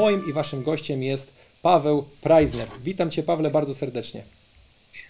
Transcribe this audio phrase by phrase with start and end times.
[0.00, 2.68] moim i waszym gościem jest Paweł Preisner.
[2.82, 4.22] Witam cię Pawle bardzo serdecznie.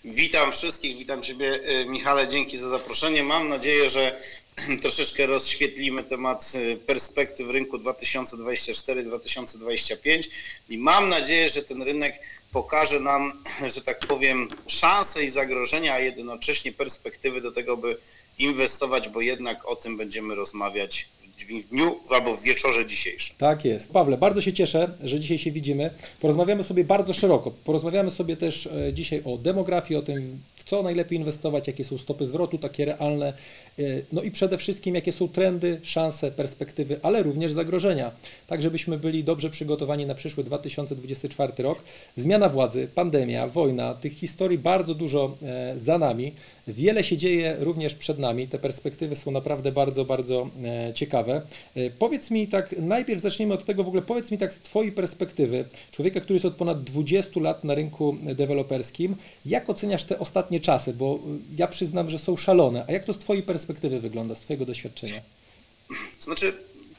[0.05, 3.23] Witam wszystkich, witam Ciebie y, Michale, dzięki za zaproszenie.
[3.23, 4.21] Mam nadzieję, że
[4.83, 10.29] troszeczkę rozświetlimy temat y, perspektyw rynku 2024-2025
[10.69, 12.23] i mam nadzieję, że ten rynek
[12.53, 13.43] pokaże nam,
[13.75, 17.97] że tak powiem, szanse i zagrożenia, a jednocześnie perspektywy do tego, by
[18.39, 21.09] inwestować, bo jednak o tym będziemy rozmawiać
[21.45, 23.37] w dniu albo w wieczorze dzisiejszym.
[23.39, 23.93] Tak jest.
[23.93, 25.91] Pawle, bardzo się cieszę, że dzisiaj się widzimy.
[26.21, 27.51] Porozmawiamy sobie bardzo szeroko.
[27.51, 31.99] Porozmawiamy sobie też e, dzisiaj o demografii, o tym, w co najlepiej inwestować, jakie są
[31.99, 33.33] stopy zwrotu, takie realne,
[33.79, 38.13] e, no i przede wszystkim, jakie są trendy, szanse, perspektywy, ale również zagrożenia,
[38.47, 41.85] tak żebyśmy byli dobrze przygotowani na przyszły 2024 rok.
[42.17, 46.33] Zmiana władzy, pandemia, wojna, tych historii bardzo dużo e, za nami.
[46.69, 48.49] Wiele się dzieje również przed nami.
[48.49, 51.43] Te perspektywy są naprawdę bardzo, bardzo e, ciekawe.
[51.99, 55.65] Powiedz mi tak, najpierw zacznijmy od tego w ogóle, powiedz mi tak z Twojej perspektywy,
[55.93, 60.93] człowieka, który jest od ponad 20 lat na rynku deweloperskim, jak oceniasz te ostatnie czasy?
[60.93, 61.19] Bo
[61.57, 62.85] ja przyznam, że są szalone.
[62.89, 65.21] A jak to z Twojej perspektywy wygląda, z Twojego doświadczenia?
[66.21, 66.55] Znaczy,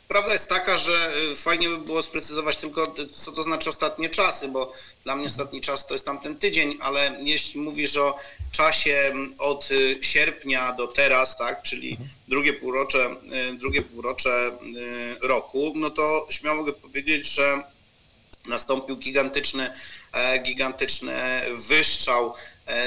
[0.07, 4.09] prawda jest taka, że y, fajnie by było sprecyzować tylko, y, co to znaczy ostatnie
[4.09, 8.15] czasy, bo dla mnie ostatni czas to jest tamten tydzień, ale jeśli mówisz o
[8.51, 13.15] czasie od y, sierpnia do teraz, tak, czyli drugie półrocze,
[13.59, 14.51] drugie półrocze
[15.21, 17.63] roku, no to śmiało mogę powiedzieć, że
[18.47, 19.69] nastąpił gigantyczny,
[20.13, 21.13] e, gigantyczny
[21.67, 22.33] wyszczał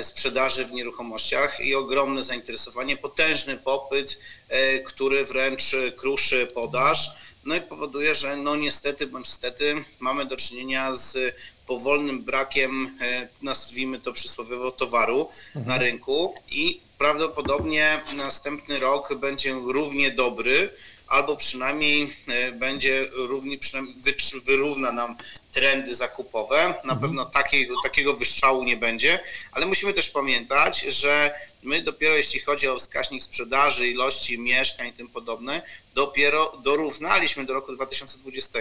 [0.03, 4.19] sprzedaży w nieruchomościach i ogromne zainteresowanie, potężny popyt,
[4.49, 7.11] e, który wręcz kruszy podaż.
[7.45, 13.29] No i powoduje, że no niestety bądź stety mamy do czynienia z powolnym brakiem, e,
[13.43, 20.71] nazwijmy to przysłowiowo, towaru na rynku i prawdopodobnie następny rok będzie równie dobry,
[21.07, 23.97] albo przynajmniej e, będzie równie, przynajmniej
[24.45, 25.17] wyrówna nam
[25.55, 26.75] trendy zakupowe.
[26.85, 29.21] Na pewno takiego, takiego wyszczału nie będzie,
[29.53, 34.93] ale musimy też pamiętać, że my dopiero jeśli chodzi o wskaźnik sprzedaży, ilości mieszkań i
[34.93, 35.63] tym podobne,
[35.95, 38.59] dopiero dorównaliśmy do roku 2020,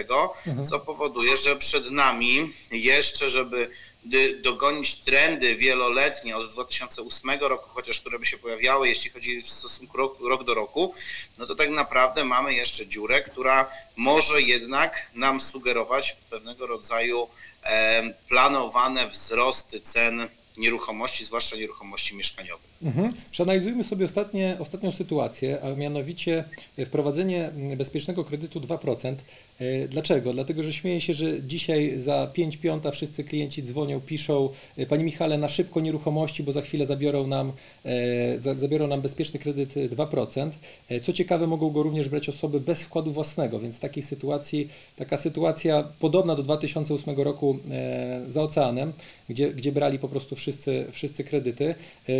[0.68, 3.70] co powoduje, że przed nami jeszcze, żeby
[4.42, 9.96] dogonić trendy wieloletnie od 2008 roku, chociaż które by się pojawiały, jeśli chodzi w stosunku
[9.96, 10.94] rok, rok do roku,
[11.38, 16.83] no to tak naprawdę mamy jeszcze dziurę, która może jednak nam sugerować pewnego rodzaju
[17.62, 22.70] em, planowane wzrosty cen nieruchomości, zwłaszcza nieruchomości mieszkaniowych.
[22.82, 23.12] Mhm.
[23.30, 26.44] Przeanalizujmy sobie ostatnie, ostatnią sytuację, a mianowicie
[26.86, 29.14] wprowadzenie bezpiecznego kredytu 2%.
[29.60, 30.32] E, Dlaczego?
[30.32, 35.04] Dlatego, że śmieję się, że dzisiaj za 5 piąta wszyscy klienci dzwonią, piszą e, Panie
[35.04, 37.52] Michale, na szybko nieruchomości, bo za chwilę zabiorą nam,
[37.84, 40.50] e, za- zabiorą nam bezpieczny kredyt e, 2%.
[40.88, 44.68] E, Co ciekawe, mogą go również brać osoby bez wkładu własnego, więc w takiej sytuacji,
[44.96, 47.58] taka sytuacja podobna do 2008 roku
[48.28, 48.92] za oceanem,
[49.28, 51.74] gdzie, gdzie brali po prostu wszyscy, wszyscy kredyty.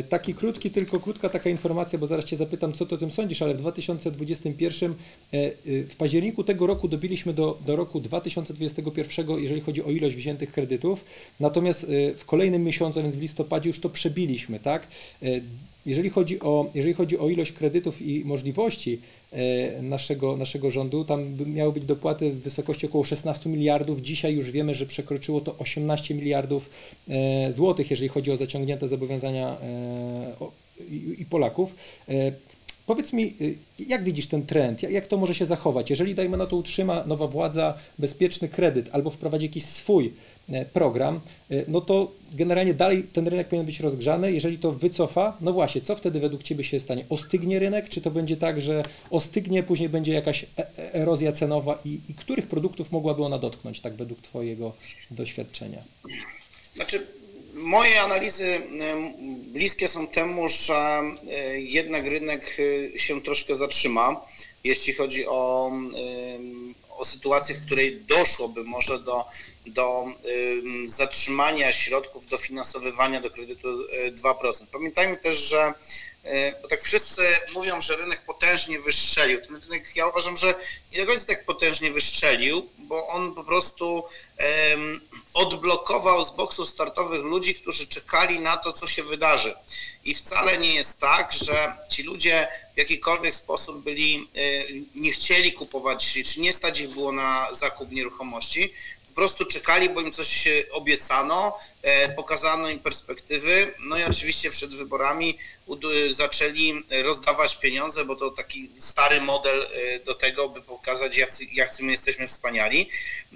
[0.09, 3.43] Taki krótki, tylko krótka taka informacja, bo zaraz Cię zapytam, co Ty o tym sądzisz,
[3.43, 4.94] ale w 2021,
[5.33, 5.50] e, e,
[5.89, 11.05] w październiku tego roku dobiliśmy do, do roku 2021, jeżeli chodzi o ilość wziętych kredytów,
[11.41, 14.87] natomiast e, w kolejnym miesiącu, a więc w listopadzie już to przebiliśmy, tak?
[15.23, 15.41] E,
[15.87, 19.01] Jeżeli chodzi o, jeżeli chodzi o ilość kredytów i możliwości
[19.33, 24.01] e, naszego, naszego rządu, tam miały być dopłaty w wysokości około 16 miliardów.
[24.01, 26.71] Dzisiaj już wiemy, że przekroczyło to 18 miliardów
[27.51, 29.56] złotych, jeżeli chodzi o zaciągnięte zobowiązania
[31.19, 31.75] i Polaków.
[32.87, 33.56] Powiedz mi, y,
[33.89, 34.83] jak widzisz ten trend?
[34.83, 35.91] Jak, to może się zachować?
[35.91, 40.12] Jeżeli, dajmy na to, utrzyma nowa władza bezpieczny kredyt albo wprowadzi jakiś swój
[40.49, 44.33] e, program, e, no to generalnie dalej ten rynek powinien być rozgrzany.
[44.33, 47.05] Jeżeli to wycofa, no właśnie, co wtedy według Ciebie się stanie?
[47.09, 52.00] Ostygnie rynek, czy to będzie tak, że ostygnie, później będzie jakaś e- erozja cenowa i,
[52.09, 54.73] i których produktów mogłaby ona dotknąć, tak według Twojego
[55.11, 55.83] doświadczenia?
[56.75, 57.06] Znaczy,
[57.55, 59.15] moje analizy em,
[59.53, 62.57] bliskie są temu, że e, jednak rynek
[62.95, 64.21] e, się troszkę zatrzyma,
[64.65, 65.73] jeśli chodzi o,
[66.91, 69.25] o sytuację, w której doszłoby może do,
[69.67, 70.05] do
[70.87, 74.67] zatrzymania środków dofinansowywania do kredytu e, 2%.
[74.73, 75.75] Pamiętajmy też, że
[76.25, 77.23] e, bo tak wszyscy
[77.55, 79.41] mówią, że rynek potężnie wystrzelił.
[79.41, 80.55] Ten rynek, ja uważam, że
[80.93, 84.05] nie do końca tak potężnie wystrzelił, bo on po prostu
[84.37, 85.01] em,
[85.35, 89.55] odblokował z boksów startowych ludzi, którzy czekali na to, co się wydarzy.
[90.05, 94.41] I wcale nie jest tak, że ci ludzie w jakikolwiek sposób byli, e,
[94.95, 98.71] nie chcieli kupować, czy nie stać ich było na zakup nieruchomości.
[99.14, 104.75] Po prostu czekali, bo im coś obiecano, e, pokazano im perspektywy, no i oczywiście przed
[104.75, 105.38] wyborami
[106.11, 111.16] zaczęli rozdawać pieniądze, bo to taki stary model e, do tego, by pokazać,
[111.52, 112.90] jacy my jesteśmy wspaniali.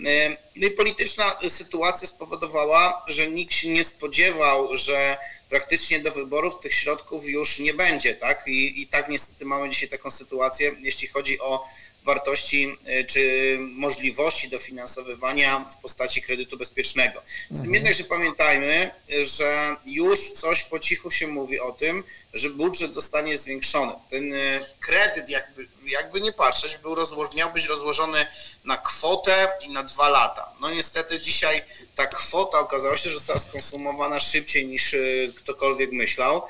[0.06, 5.16] E, No i polityczna sytuacja spowodowała, że nikt się nie spodziewał, że
[5.48, 8.44] praktycznie do wyborów tych środków już nie będzie, tak?
[8.46, 11.64] I, i tak niestety mamy dzisiaj taką sytuację, jeśli chodzi o
[12.05, 17.23] wartości y, czy możliwości dofinansowywania w postaci kredytu bezpiecznego.
[17.50, 18.91] Z tym jednakże pamiętajmy,
[19.25, 22.05] że już coś po cichu się mówi o tym,
[22.35, 23.93] że budżet zostanie zwiększony.
[24.11, 28.27] Ten y, kredyt, jakby, jakby nie patrzeć, był rozło- miał być rozłożony
[28.65, 30.53] na kwotę i na dwa lata.
[30.61, 31.62] No niestety dzisiaj
[31.95, 36.43] ta kwota okazała się, że została skonsumowana szybciej niż y, ktokolwiek myślał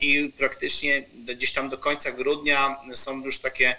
[0.00, 1.02] i praktycznie
[1.34, 3.76] gdzieś tam do końca grudnia są już takie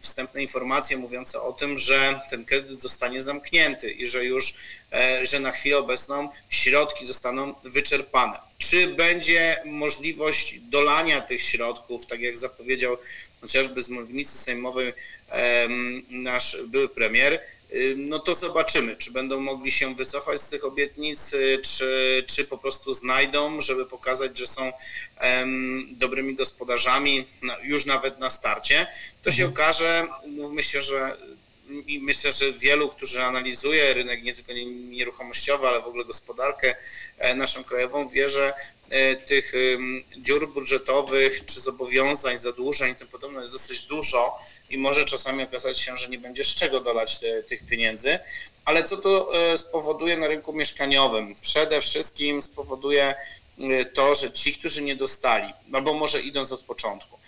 [0.00, 4.54] wstępne informacje mówiące o tym, że ten kredyt zostanie zamknięty i że już,
[4.92, 8.38] e, że na chwilę obecną środki zostaną wyczerpane.
[8.58, 12.96] Czy będzie możliwość dolania tych środków, tak jak zapowiedział
[13.44, 14.92] chociażby z mównicy sejmowej
[16.10, 17.40] nasz były premier,
[17.72, 22.44] y, no to zobaczymy, czy będą mogli się wycofać z tych obietnic, y, czy, czy
[22.44, 24.72] po prostu znajdą, żeby pokazać, że są
[25.90, 27.24] dobrymi gospodarzami
[27.62, 28.86] już nawet na starcie.
[29.22, 31.16] To się okaże, mówmy się, że
[31.86, 36.74] i myślę, że wielu, którzy analizuje rynek nie tylko nie- nieruchomościowy, ale w ogóle gospodarkę
[37.18, 38.54] e, naszą krajową, wie, że
[38.90, 39.52] e, tych
[40.16, 44.38] dziur budżetowych czy zobowiązań, zadłużeń i tym podobne jest dosyć dużo
[44.70, 48.18] i może czasami okazać się, że nie będzie z czego dolać te, tych pieniędzy.
[48.64, 51.34] Ale co to e, spowoduje na rynku mieszkaniowym?
[51.40, 53.14] Przede wszystkim spowoduje
[53.94, 57.18] to, że ci, którzy nie dostali, albo może idąc od początku,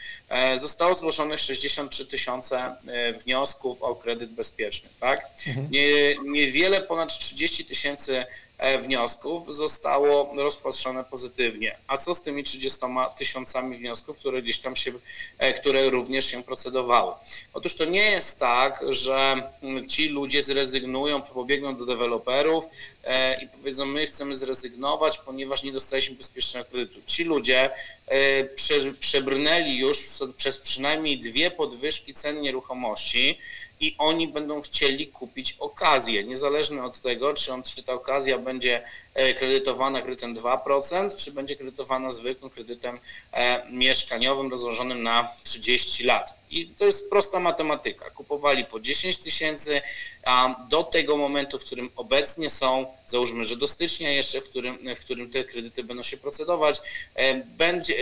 [0.58, 5.31] zostało złożonych 63 tysiące e, wniosków o kredyt bezpieczny, tak?
[5.70, 8.26] Nie, niewiele ponad 30 tysięcy
[8.58, 11.76] e, wniosków zostało rozpatrzone pozytywnie.
[11.87, 12.78] A co z tymi 30
[13.19, 14.93] tysiącami wniosków, które gdzieś tam się,
[15.38, 17.12] e, które również się procedowały?
[17.52, 22.64] Otóż to nie jest tak, że mm, ci ludzie zrezygnują, pobiegną do deweloperów
[23.05, 27.00] e, i powiedzą, my chcemy zrezygnować, ponieważ nie dostaliśmy bezpiecznego kredytu.
[27.06, 27.70] Ci ludzie
[28.06, 33.39] e, prze, przebrnęli już przez przynajmniej dwie podwyżki cen nieruchomości
[33.81, 38.82] i oni będą chcieli kupić okazję, niezależnie od tego, czy, on, czy ta okazja będzie
[39.14, 42.99] e, kredytowana kredytem 2%, czy będzie kredytowana zwykłym kredytem
[43.32, 46.34] e, mieszkaniowym rozłożonym na 30 lat.
[46.50, 48.11] I to jest prosta matematyka.
[48.11, 49.82] Kupowali po 10 tysięcy,
[50.25, 54.79] a do tego momentu, w którym obecnie są, załóżmy, że do stycznia jeszcze, w którym,
[54.96, 56.81] w którym te kredyty będą się procedować,
[57.14, 57.94] e, będzie,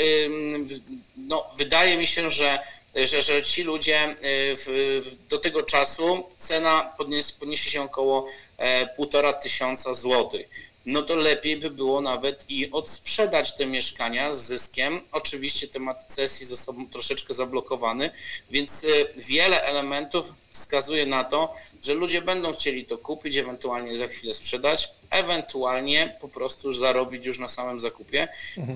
[1.16, 2.58] no, wydaje mi się, że
[2.94, 4.16] że, że ci ludzie e,
[4.56, 8.26] w, do tego czasu cena podniesie, podniesie się około
[8.56, 10.73] e, półtora tysiąca złotych.
[10.86, 15.00] No to lepiej by było nawet i odsprzedać te mieszkania z zyskiem.
[15.12, 18.10] Oczywiście temat cesji został troszeczkę zablokowany,
[18.50, 18.86] więc e,
[19.16, 24.88] wiele elementów wskazuje na to, że ludzie będą chcieli to kupić, ewentualnie za chwilę sprzedać,
[25.10, 28.28] ewentualnie po prostu zarobić już na samym zakupie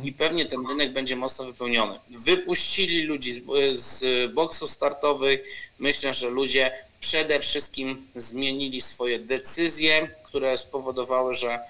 [0.04, 1.98] i pewnie ten rynek będzie mocno wypełniony.
[2.10, 3.44] Wypuścili ludzi z,
[3.74, 5.42] z boksów startowych.
[5.78, 11.60] Myślę, że ludzie przede wszystkim zmienili swoje decyzje, które spowodowały, że e,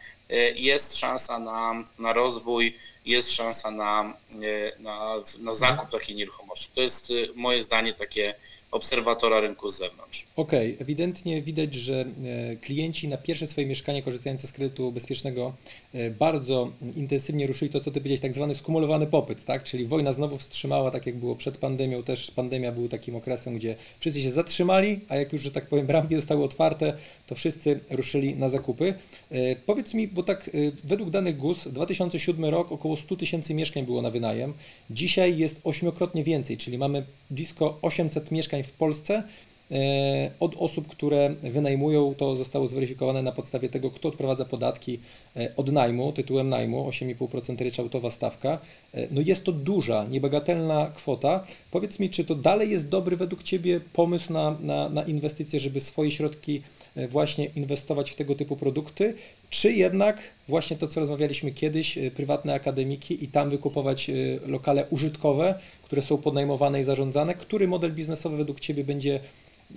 [0.56, 6.70] jest szansa na, na rozwój, jest szansa na, e, na, na zakup takiej nieruchomości.
[6.74, 8.34] To jest e, moje zdanie takie
[8.70, 10.26] obserwatora rynku z zewnątrz.
[10.36, 15.52] Okej, ewidentnie widać, że e, klienci na pierwsze swoje mieszkanie korzystające z kredytu bezpiecznego
[15.94, 19.64] e, bardzo intensywnie ruszyli to, co ty powiedziałeś, tak zwany skumulowany popyt, tak?
[19.64, 23.76] Czyli wojna znowu wstrzymała, tak jak było przed pandemią, też pandemia był takim okresem, gdzie
[24.00, 26.92] wszyscy się zatrzymali, a jak już, że tak powiem, bramki zostały otwarte,
[27.26, 28.94] to wszyscy ruszyli na zakupy.
[29.30, 30.50] E, Powiedz mi, bo tak
[30.84, 34.54] według danych GUS 2007 rok około 100 tysięcy mieszkań było na wynajem,
[34.90, 39.22] dzisiaj jest ośmiokrotnie więcej, czyli mamy blisko 800 mieszkań w Polsce,
[39.70, 45.00] E, od osób, które wynajmują, to zostało zweryfikowane na podstawie tego, kto odprowadza podatki
[45.36, 48.58] e, od najmu, tytułem najmu, 8,5% ryczałtowa stawka.
[48.94, 51.44] E, No jest to duża, niebagatelna kwota.
[51.70, 55.80] Powiedz mi, czy to dalej jest dobry według Ciebie pomysł na, na, na inwestycje, żeby
[55.80, 56.62] swoje środki
[57.10, 59.14] właśnie inwestować w tego typu produkty,
[59.50, 64.14] czy jednak właśnie to, co rozmawialiśmy kiedyś, e, prywatne akademiki i tam wykupować e,
[64.46, 67.34] lokale użytkowe, które są podnajmowane i zarządzane?
[67.34, 69.20] Który model biznesowy według Ciebie będzie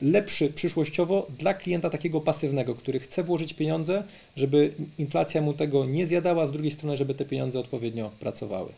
[0.02, 4.04] lepszy przyszłościowo dla klienta takiego pasywnego, który chce włożyć pieniądze,
[4.38, 8.70] żeby inflacja mu tego nie zjadała, a z drugiej strony, żeby te pieniądze odpowiednio pracowały.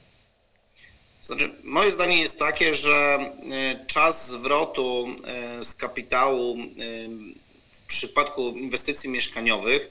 [1.23, 5.07] Znaczy, moje zdanie jest takie, że e, czas zwrotu
[5.63, 6.57] z kapitału
[7.71, 9.89] w przypadku inwestycji mieszkaniowych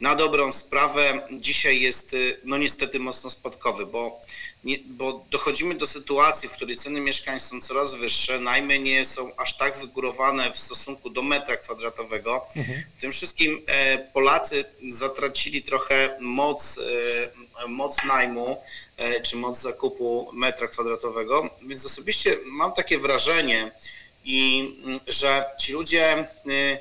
[0.00, 4.20] na dobrą sprawę dzisiaj jest y, no niestety mocno spadkowy, bo,
[4.64, 9.36] nie, bo dochodzimy do sytuacji, w której ceny mieszkań są coraz wyższe, najmy nie są
[9.36, 12.46] aż tak wygórowane w stosunku do metra kwadratowego.
[12.98, 16.78] W tym wszystkim e, Polacy zatracili trochę moc,
[17.64, 18.62] e, moc najmu
[18.96, 23.72] e, czy moc zakupu metra kwadratowego, więc osobiście mam takie wrażenie,
[24.24, 24.74] i
[25.08, 26.78] że ci ludzie y,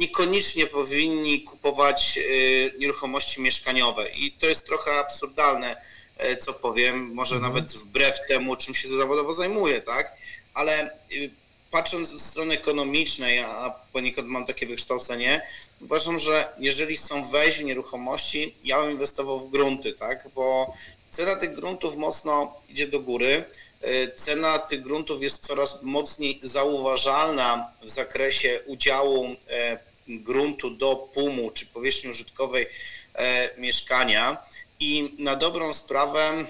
[0.00, 4.08] niekoniecznie powinni kupować y, nieruchomości mieszkaniowe.
[4.08, 5.76] I to jest trochę absurdalne,
[6.16, 10.16] e, co powiem, może nawet wbrew temu, czym się zawodowo zajmuję, tak?
[10.54, 11.30] Ale y,
[11.70, 15.42] patrząc od strony ekonomicznej, a poniekąd mam takie wykształcenie,
[15.80, 20.28] uważam, że jeżeli chcą wejść w nieruchomości, ja bym inwestował w grunty, tak?
[20.34, 20.74] Bo
[21.10, 23.44] cena tych gruntów mocno idzie do góry.
[23.82, 31.50] E, Cena tych gruntów jest coraz mocniej zauważalna w zakresie udziału e, gruntu do PUM-u
[31.50, 32.66] czy powierzchni użytkowej
[33.14, 34.36] e, mieszkania.
[34.80, 36.46] I na dobrą sprawę e,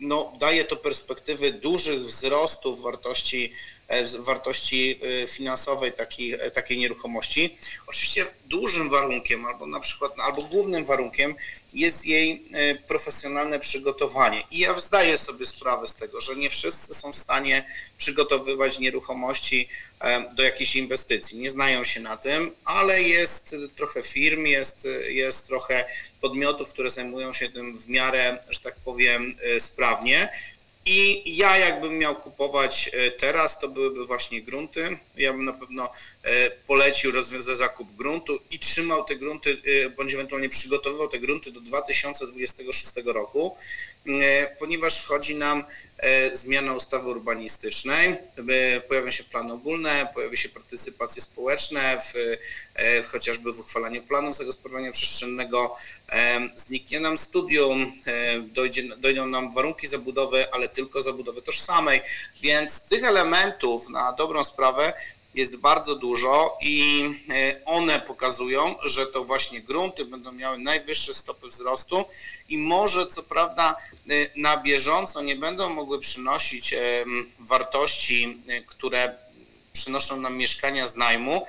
[0.00, 3.52] no, daje to perspektywy dużych wzrostów wartości,
[4.18, 7.58] wartości e, finansowej takiej, e, takiej nieruchomości.
[7.86, 11.34] Oczywiście dużym warunkiem albo na przykład albo głównym warunkiem
[11.74, 14.42] jest jej e, profesjonalne przygotowanie.
[14.50, 17.66] I ja zdaję sobie sprawę z tego, że nie wszyscy są w stanie
[17.98, 19.68] przygotowywać nieruchomości
[20.00, 21.38] e, do jakiejś inwestycji.
[21.38, 25.84] Nie znają się na tym, ale jest trochę firm, jest, jest trochę
[26.20, 30.28] podmiotów, które zajmują się tym w miarę, że tak powiem, e, sprawnie.
[30.86, 34.98] I ja jakbym miał kupować e, teraz, to byłyby właśnie grunty.
[35.16, 35.90] Ja bym na pewno
[36.22, 41.52] e, polecił rozwiązać zakup gruntu i trzymał te grunty, e, bądź ewentualnie przygotowywał te grunty
[41.52, 43.56] do 2026 roku,
[44.58, 45.64] ponieważ wchodzi nam
[45.98, 52.14] e, zmiana ustawy urbanistycznej, e, pojawią się plany ogólne, pojawi się partycypacje społeczne, w,
[52.74, 55.76] e, chociażby w uchwalaniu planów zagospodarowania przestrzennego,
[56.12, 62.02] e, zniknie nam studium, e, dojdzie, dojdą nam warunki zabudowy, ale tylko zabudowy tożsamej,
[62.42, 64.92] więc tych elementów na dobrą sprawę
[65.34, 71.48] jest bardzo dużo i e, one pokazują, że to właśnie grunty będą miały najwyższe stopy
[71.48, 72.04] wzrostu
[72.48, 73.76] i może co prawda
[74.10, 76.78] e, na bieżąco nie będą mogły przynosić e,
[77.38, 79.14] wartości, które
[79.72, 81.46] przynoszą nam mieszkania z najmu,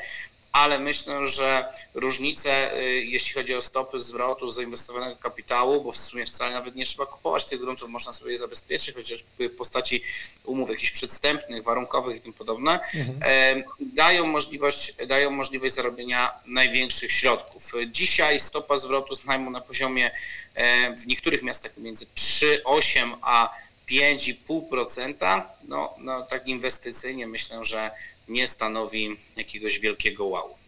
[0.51, 6.25] ale myślę, że różnice, y, jeśli chodzi o stopy zwrotu zainwestowanego kapitału, bo w sumie
[6.25, 10.03] wcale nawet nie trzeba kupować tych gruntów, można sobie je zabezpieczyć, chociażby w postaci
[10.43, 12.79] umów jakichś przedstępnych, warunkowych i tym podobne,
[13.21, 17.71] e, dają możliwość, dają możliwość zarobienia największych środków.
[17.87, 20.11] Dzisiaj stopa zwrotu z najmu na poziomie
[20.53, 23.49] e, w niektórych miastach między 3,8 a
[23.91, 27.91] 5,5%, no, no tak inwestycyjnie myślę, że
[28.31, 30.61] nie stanowi jakiegoś wielkiego wow.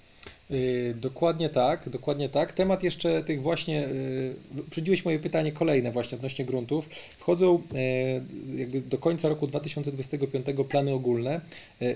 [0.51, 2.51] Y, Dokładnie tak, dokładnie tak.
[2.51, 6.89] Temat jeszcze tych właśnie, y, wyprzedziłeś moje pytanie kolejne właśnie odnośnie gruntów.
[7.17, 11.41] Wchodzą y, jakby do końca roku 2025 plany ogólne.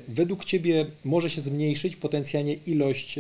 [0.08, 3.20] Według Ciebie może się zmniejszyć potencjalnie ilość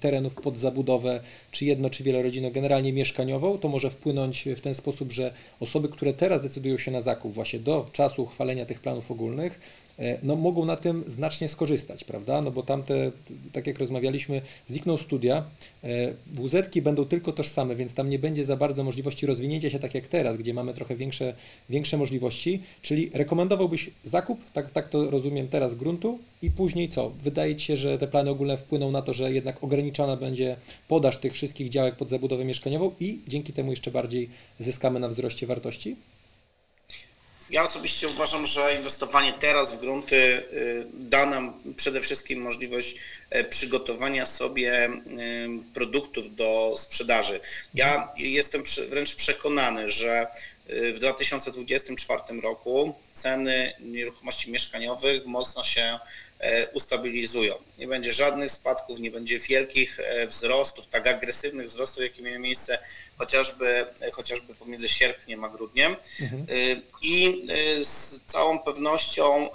[0.00, 3.58] terenów pod zabudowę, czy jedno, czy wielorodzinną, generalnie mieszkaniową.
[3.58, 7.58] To może wpłynąć w ten sposób, że osoby, które teraz decydują się na zakup właśnie
[7.58, 9.60] do czasu uchwalenia tych planów ogólnych,
[10.22, 12.42] no, mogą na tym znacznie skorzystać, prawda?
[12.42, 13.10] No bo tamte,
[13.52, 15.44] tak jak rozmawialiśmy, znikną studia,
[15.84, 19.94] e, WZ-ki będą tylko tożsame, więc tam nie będzie za bardzo możliwości rozwinięcia się tak
[19.94, 21.34] jak teraz, gdzie mamy trochę większe,
[21.70, 27.10] większe możliwości, czyli rekomendowałbyś zakup, tak, tak to rozumiem teraz, gruntu i później co?
[27.10, 30.56] Wydaje Ci się, że te plany ogólne wpłyną na to, że jednak ograniczana będzie
[30.88, 35.46] podaż tych wszystkich działek pod zabudowę mieszkaniową i dzięki temu jeszcze bardziej zyskamy na wzroście
[35.46, 35.96] wartości?
[37.50, 42.96] Ja osobiście uważam, że inwestowanie teraz w grunty y, da nam przede wszystkim możliwość
[43.30, 44.92] e, przygotowania sobie y,
[45.74, 47.40] produktów do sprzedaży.
[47.74, 50.26] Ja jestem wręcz przekonany, że
[50.70, 55.98] y, w 2024 roku ceny nieruchomości mieszkaniowych mocno się
[56.72, 57.54] ustabilizują.
[57.78, 62.78] Nie będzie żadnych spadków, nie będzie wielkich e, wzrostów, tak agresywnych wzrostów, jakie miały miejsce
[63.18, 65.96] chociażby, e, chociażby pomiędzy sierpniem a grudniem.
[66.50, 67.46] Y, I
[67.82, 69.48] z całą pewnością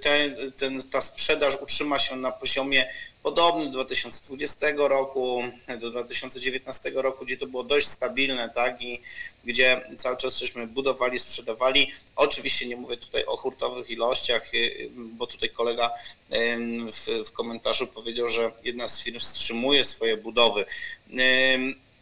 [0.00, 2.90] ten, ten, ta sprzedaż utrzyma się na poziomie
[3.22, 5.42] podobnym do 2020 roku,
[5.80, 9.00] do 2019 roku, gdzie to było dość stabilne, tak, i
[9.44, 11.92] gdzie cały czas żeśmy budowali, sprzedawali.
[12.16, 15.90] Oczywiście nie mówię tutaj o hurtowych ilościach, y, bo tutaj kolega
[16.92, 20.64] w, w komentarzu powiedział, że jedna z firm wstrzymuje swoje budowy.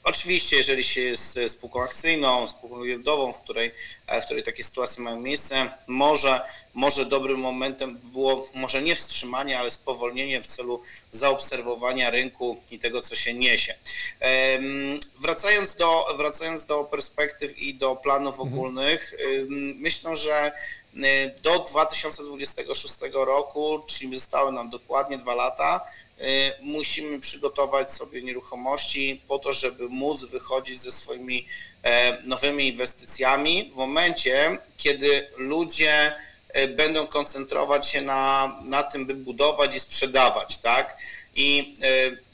[0.08, 3.72] Oczywiście, jeżeli się jest e, spółką akcyjną, spółką giełdową, w której,
[4.06, 6.40] e, w której takie sytuacje mają miejsce, może,
[6.74, 10.82] może dobrym momentem było może nie wstrzymanie, ale spowolnienie w celu
[11.12, 13.74] zaobserwowania rynku i tego, co się niesie.
[15.20, 20.52] Wracając do, wracając do perspektyw i do planów ogólnych, ym, myślę, że
[21.42, 25.80] do 2026 roku, czyli zostały nam dokładnie dwa lata,
[26.20, 26.22] y,
[26.60, 31.46] musimy przygotować sobie nieruchomości po to, żeby móc wychodzić ze swoimi
[31.82, 36.14] e, nowymi inwestycjami w momencie, kiedy ludzie
[36.48, 40.98] e, będą koncentrować się na, na tym, by budować i sprzedawać, tak?
[41.34, 42.26] I e,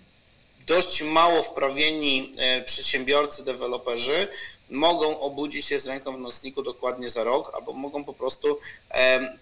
[0.66, 2.34] dość mało wprawieni
[2.66, 4.28] przedsiębiorcy, deweloperzy
[4.72, 8.58] mogą obudzić się z ręką w nocniku dokładnie za rok, albo mogą po prostu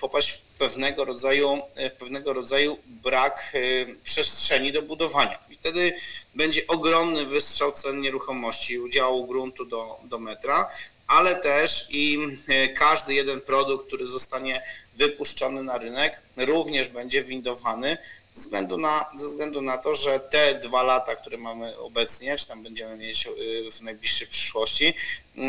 [0.01, 3.61] popaść w pewnego rodzaju, e, w pewnego rodzaju brak e,
[4.05, 5.39] przestrzeni do budowania.
[5.51, 5.93] I wtedy
[6.35, 10.71] będzie ogromny wystrzał cen nieruchomości, udziału gruntu do, do metra,
[11.07, 12.19] ale też i
[12.49, 14.63] e, każdy jeden produkt, który zostanie
[14.95, 17.99] wypuszczony na rynek, również będzie windowany
[18.35, 22.47] ze względu na, ze względu na to, że te dwa lata, które mamy obecnie, czy
[22.47, 24.95] tam będziemy mieć y, w najbliższej przyszłości,
[25.39, 25.43] y,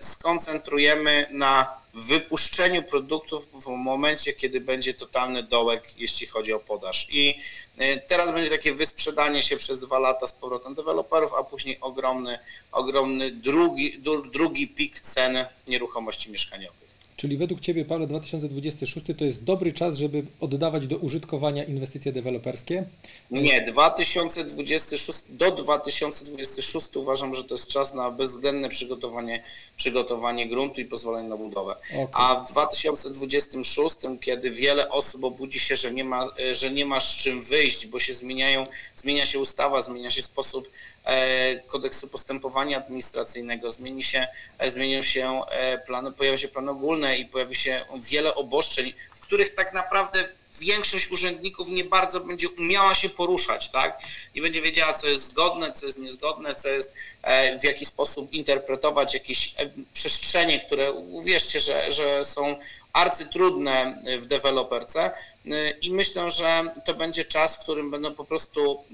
[0.00, 7.08] skoncentrujemy na wypuszczeniu produktów w momencie, kiedy będzie totalny dołek, jeśli chodzi o podaż.
[7.10, 7.40] I
[7.80, 12.38] y, teraz będzie takie wysprzedanie się przez dwa lata z powrotem deweloperów, a później ogromny,
[12.72, 16.85] ogromny drugi, dru- drugi pik cen nieruchomości mieszkaniowych.
[17.16, 22.84] Czyli według Ciebie, Paweł, 2026 to jest dobry czas, żeby oddawać do użytkowania inwestycje deweloperskie?
[23.30, 29.42] Nie, 2026, do 2026 uważam, że to jest czas na bezwzględne przygotowanie,
[29.76, 31.76] przygotowanie gruntu i pozwolenie na budowę.
[31.90, 32.06] Okej.
[32.12, 37.16] A w 2026, kiedy wiele osób obudzi się, że nie ma, że nie ma z
[37.16, 40.70] czym wyjść, bo się zmieniają, zmienia się ustawa, zmienia się sposób
[41.04, 44.26] e, kodeksu postępowania administracyjnego, zmieni się,
[44.58, 49.20] e, zmienią się e, plany, pojawią się plany ogólne i pojawi się wiele obostrzeń, w
[49.20, 50.28] których tak naprawdę
[50.60, 53.98] większość urzędników nie bardzo będzie umiała się poruszać, tak?
[54.34, 58.32] Nie będzie wiedziała, co jest zgodne, co jest niezgodne, co jest, e, w jaki sposób
[58.32, 62.56] interpretować jakieś e, przestrzenie, które uwierzcie, że, że są
[62.92, 65.10] arcytrudne w deweloperce
[65.46, 68.84] Y, i myślę, że to będzie czas, w którym będą po prostu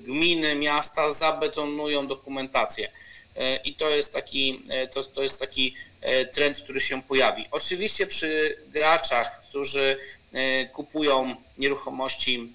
[0.00, 2.90] gminy, miasta zabetonują dokumentację.
[3.64, 4.62] I to jest taki,
[4.94, 5.74] to, to jest taki
[6.32, 7.46] trend, który się pojawi.
[7.50, 9.98] Oczywiście przy graczach, którzy
[10.34, 12.52] y, kupują nieruchomości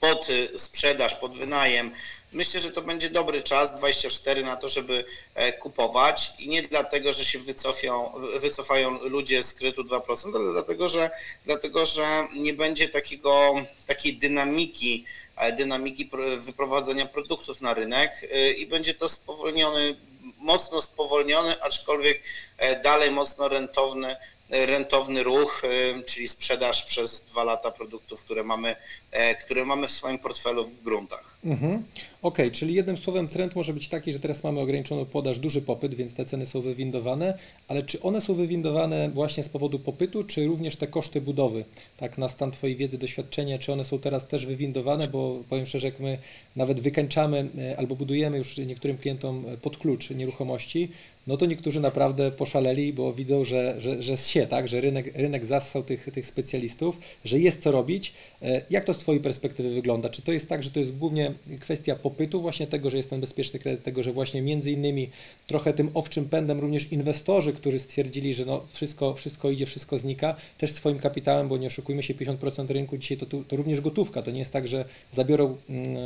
[0.00, 1.90] pod y, sprzedaż, pod wynajem.
[2.32, 7.12] Myślę, że to będzie dobry czas, 24 na to, żeby e, kupować i nie dlatego,
[7.12, 11.10] że się wycofią, wycofają ludzie z kredytu 2%, ale dlatego, że,
[11.44, 13.54] dlatego, że nie będzie takiego,
[13.86, 15.04] takiej dynamiki,
[15.36, 19.96] e, dynamiki pr- wyprowadzenia produktów na rynek e, i będzie to spowolniony,
[20.46, 22.22] mocno spowolniony, aczkolwiek
[22.58, 24.16] e, dalej mocno rentowny,
[24.50, 28.76] rentowny ruch, e, czyli sprzedaż przez dwa lata produktów, które mamy,
[29.10, 31.36] e, które mamy w swoim portfelu w gruntach.
[31.44, 31.84] Mhm.
[32.22, 35.94] Okej, czyli jednym słowem trend może być taki, że teraz mamy ograniczoną podaż, duży popyt,
[35.94, 40.46] więc te ceny są wywindowane, ale czy one są wywindowane właśnie z powodu popytu, czy
[40.46, 41.64] również te koszty budowy?
[41.96, 45.86] Tak na stan Twojej wiedzy, doświadczenia, czy one są teraz też wywindowane, bo powiem szczerze,
[45.86, 46.18] jak my
[46.56, 50.88] nawet wykańczamy e, albo budujemy już niektórym klientom e, pod klucz nieruchomości,
[51.26, 55.46] no to niektórzy naprawdę poszaleli, bo widzą, że, że, że się, tak, że rynek, rynek
[55.46, 58.12] zassał tych, tych specjalistów, że jest co robić.
[58.42, 60.08] E, Jak to z Twojej perspektywy wygląda?
[60.08, 63.20] Czy to jest tak, że to jest głównie kwestia popytu, właśnie tego, że jest ten
[63.20, 65.10] bezpieczny kredyt, tego, że właśnie między innymi
[65.46, 70.36] trochę tym owczym pędem również inwestorzy, którzy stwierdzili, że no wszystko, wszystko idzie, wszystko znika,
[70.58, 74.22] też swoim kapitałem, bo nie oszukujmy się, 50% rynku dzisiaj to, to również gotówka.
[74.22, 75.96] To nie jest tak, że zabiorą, mm,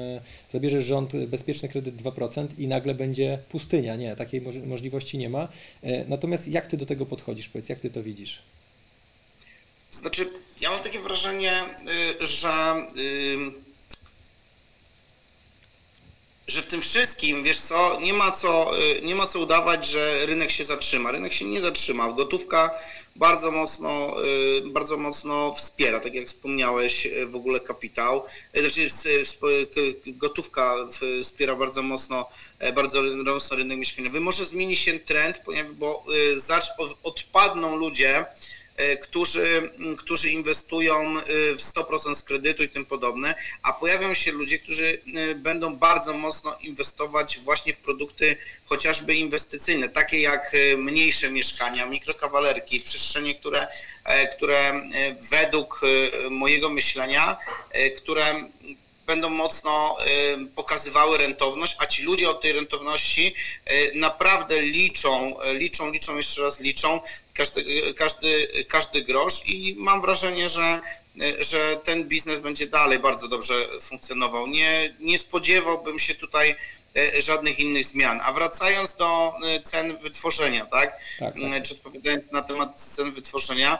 [0.52, 3.96] zabierze rząd bezpieczny kredyt 2% i nagle będzie pustynia.
[3.96, 5.48] Nie, takiej moż- możliwości nie ma.
[5.82, 7.48] E, Natomiast jak Ty do tego podchodzisz?
[7.48, 8.38] Powiedz, jak Ty to widzisz?
[9.90, 10.26] Znaczy,
[10.60, 11.52] ja mam takie wrażenie,
[12.22, 12.48] y, że,
[12.96, 13.69] y,
[16.50, 20.26] że w tym wszystkim, wiesz co, nie ma co, y, nie ma co udawać, że
[20.26, 21.12] rynek się zatrzyma.
[21.12, 22.12] Rynek się nie zatrzyma.
[22.12, 22.70] Gotówka
[23.16, 28.24] bardzo mocno, y, bardzo mocno wspiera, tak jak wspomniałeś, y, w ogóle kapitał.
[28.54, 28.88] Znaczy,
[30.06, 30.74] gotówka
[31.22, 32.28] wspiera bardzo mocno,
[32.74, 34.20] bardzo mocno rynek mieszkaniowy.
[34.20, 35.42] Może zmieni się trend,
[35.78, 36.04] bo
[37.02, 38.24] odpadną ludzie,
[38.96, 41.22] którzy, m, którzy inwestują e,
[41.54, 46.14] w 100% z kredytu i tym podobne, a pojawią się ludzie, którzy e, będą bardzo
[46.14, 53.66] mocno inwestować właśnie w produkty chociażby inwestycyjne, takie jak e, mniejsze mieszkania, mikrokawalerki, przestrzenie, które,
[54.04, 54.82] e, które e,
[55.30, 55.80] według
[56.26, 57.36] e, mojego myślenia,
[57.70, 58.44] e, które
[59.10, 59.96] będą mocno
[60.42, 63.34] y, pokazywały rentowność, a ci ludzie od tej rentowności
[63.72, 67.00] y, naprawdę liczą, y, liczą, liczą, jeszcze raz liczą
[67.34, 70.80] każdy, każdy, każdy grosz i mam wrażenie, że
[71.40, 74.46] że ten biznes będzie dalej bardzo dobrze funkcjonował.
[74.46, 76.56] Nie, nie spodziewałbym się tutaj
[77.18, 78.20] żadnych innych zmian.
[78.24, 79.32] A wracając do
[79.64, 81.00] cen wytworzenia, tak?
[81.18, 81.62] Tak, tak.
[81.62, 83.78] Czy odpowiadając na temat cen wytworzenia,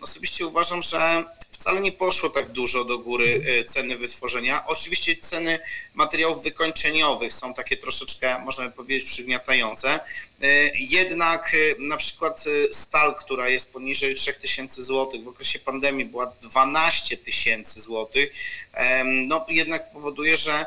[0.00, 1.24] osobiście uważam, że
[1.64, 4.66] wcale nie poszło tak dużo do góry y, ceny wytworzenia.
[4.66, 5.58] Oczywiście ceny
[5.94, 10.00] materiałów wykończeniowych są takie troszeczkę, można powiedzieć, przygniatające.
[10.44, 16.26] Y, Jednak y, na przykład stal, która jest poniżej 3000 zł, w okresie pandemii była
[16.42, 18.32] 12 tysięcy złotych,
[19.04, 20.66] no jednak powoduje, że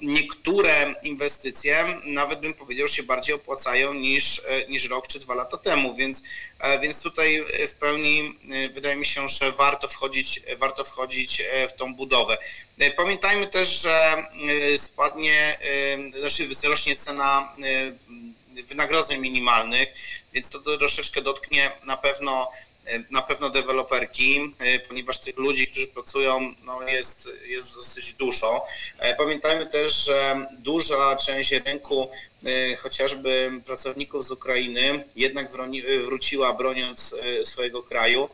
[0.00, 5.56] niektóre inwestycje nawet bym powiedział się bardziej opłacają niż, e, niż rok czy dwa lata
[5.56, 6.22] temu, więc,
[6.58, 8.38] e, więc tutaj e, w pełni
[8.72, 12.38] wydaje mi się, że warto wchodzić, warto wchodzić w tą budowę.
[12.96, 14.26] Pamiętajmy też, że
[14.76, 15.58] spadnie,
[16.20, 17.52] znaczy wzrośnie cena
[18.62, 19.88] wynagrodzeń minimalnych,
[20.32, 22.50] więc to troszeczkę dotknie na pewno
[23.10, 28.64] na pewno deweloperki, e, ponieważ tych ludzi, którzy pracują, no jest, jest dosyć dużo.
[28.98, 32.10] E, Pamiętajmy też, że duża część rynku,
[32.46, 38.28] e, chociażby pracowników z Ukrainy, jednak e, wróciła broniąc e, swojego kraju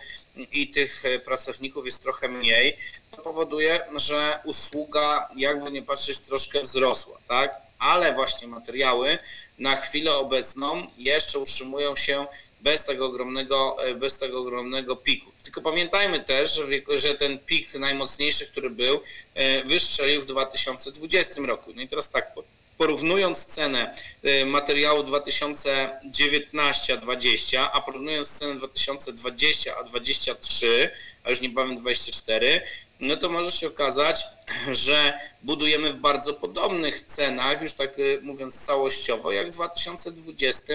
[0.53, 2.77] i tych e, pracowników jest trochę mniej.
[3.11, 7.55] To powoduje, że usługa, jakby nie patrzeć, troszkę wzrosła, tak?
[7.79, 9.19] Ale właśnie materiały
[9.59, 12.27] na chwilę obecną jeszcze utrzymują się
[12.63, 15.31] bez tego ogromnego, e, bez tego ogromnego piku.
[15.43, 16.61] Tylko pamiętajmy też,
[16.97, 19.01] że, ten pik najmocniejszy, który był,
[19.35, 21.73] e, wystrzelił w 2020 roku.
[21.77, 22.45] No i teraz tak, po-
[22.79, 30.91] porównując cenę e, materiału 2019 a 20, a porównując cenę 2020 a 23,
[31.25, 32.63] a już niebawem 24,
[33.01, 34.25] no to może się okazać,
[34.85, 40.75] że budujemy w bardzo podobnych cenach, już tak mówiąc całościowo, jak w 2020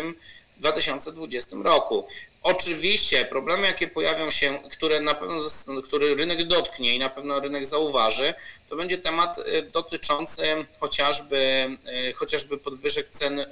[0.57, 2.07] 2020 roku.
[2.43, 5.39] Oczywiście problemy, jakie pojawią się, które na pewno,
[5.83, 8.33] który rynek dotknie i na pewno rynek zauważy,
[8.69, 10.41] to będzie temat y, dotyczący
[10.79, 11.67] chociażby,
[12.09, 13.45] y, chociażby podwyżek cen y,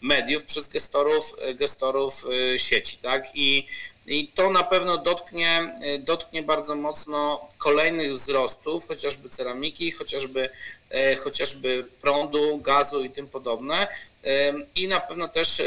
[0.00, 2.24] mediów przez gestorów, gestorów
[2.56, 3.24] sieci, tak?
[3.34, 3.66] I,
[4.08, 10.50] i to na pewno dotknie, y, dotknie bardzo mocno kolejnych wzrostów, chociażby ceramiki, chociażby,
[10.90, 13.88] e, chociażby prądu, gazu i tym podobne.
[14.22, 15.62] Em, I na pewno też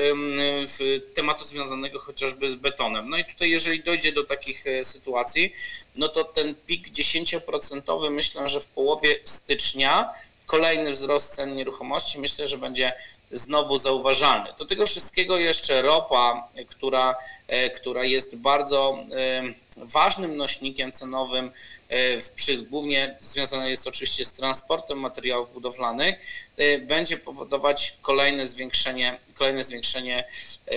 [0.68, 3.10] w tematu związanego chociażby z betonem.
[3.10, 5.54] No i tutaj jeżeli dojdzie do takich e, sytuacji,
[5.96, 10.14] no to ten pik 10% myślę, że w połowie stycznia
[10.46, 12.94] kolejny wzrost cen nieruchomości myślę, że będzie
[13.34, 14.50] znowu zauważalny.
[14.60, 17.16] Do tego wszystkiego jeszcze ropa, e, która,
[17.48, 21.52] e, która jest bardzo em, ważnym nośnikiem cenowym,
[21.90, 21.98] e,
[22.36, 26.16] przy, głównie związane jest oczywiście z transportem materiałów budowlanych,
[26.58, 30.24] e, będzie powodować kolejne zwiększenie, kolejne zwiększenie
[30.68, 30.74] e,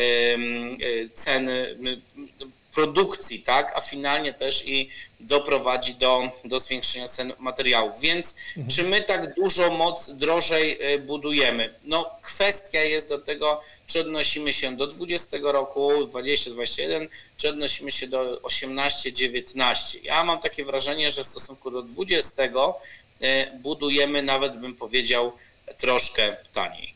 [1.17, 1.77] ceny
[2.75, 4.89] produkcji, tak, a finalnie też i
[5.21, 8.01] doprowadzi do, do zwiększenia cen materiałów.
[8.01, 8.35] Więc
[8.69, 11.75] czy my tak dużo moc drożej e, budujemy?
[11.85, 18.07] No kwestia jest do tego, czy odnosimy się do 20 roku, 20-21, czy odnosimy się
[18.07, 19.99] do 18-19.
[20.03, 25.33] Ja mam takie wrażenie, że w stosunku do 20 e, budujemy nawet bym powiedział
[25.79, 26.94] troszkę taniej.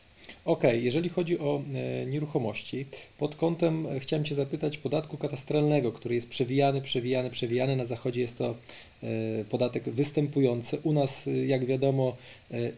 [0.49, 2.85] Okej, jeżeli chodzi o e, nieruchomości,
[3.17, 7.75] pod kątem e, chciałem Cię zapytać podatku katastralnego, który jest przewijany, przewijany, przewijany.
[7.75, 8.55] Na zachodzie jest to
[9.03, 9.07] e,
[9.49, 10.77] podatek występujący.
[10.83, 12.17] U nas, jak wiadomo,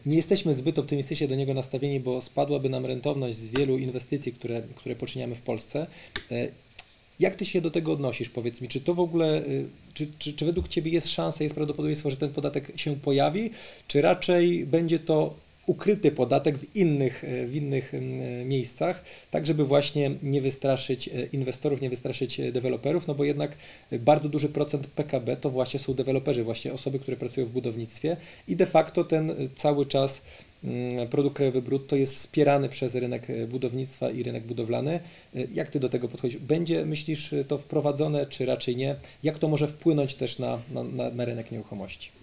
[0.06, 4.62] nie jesteśmy zbyt optymistycznie do niego nastawieni, bo spadłaby nam rentowność z wielu inwestycji, które,
[4.76, 5.86] które poczyniamy w Polsce.
[7.20, 8.28] Jak Ty się do tego odnosisz?
[8.28, 9.42] Powiedz mi, czy to w ogóle,
[9.94, 13.50] czy, czy, czy według Ciebie jest szansa, jest prawdopodobieństwo, że ten podatek się pojawi,
[13.88, 15.34] czy raczej będzie to
[15.66, 21.28] ukryty podatek w innych, y, w innych ym, miejscach, tak żeby właśnie nie wystraszyć y,
[21.32, 23.52] inwestorów, nie wystraszyć deweloperów, no bo jednak
[23.92, 28.16] bardzo duży procent PKB to właśnie są deweloperzy, właśnie osoby, które pracują w budownictwie
[28.48, 30.22] i de facto ten cały czas
[30.64, 35.00] mm, produkt krajowy brutto jest wspierany przez rynek e, budownictwa i rynek budowlany.
[35.36, 36.38] E, Jak ty do tego podchodzisz?
[36.40, 38.96] Będzie, myślisz, to wprowadzone, czy raczej nie?
[39.22, 42.21] Jak to może wpłynąć też na, na, na rynek nieruchomości?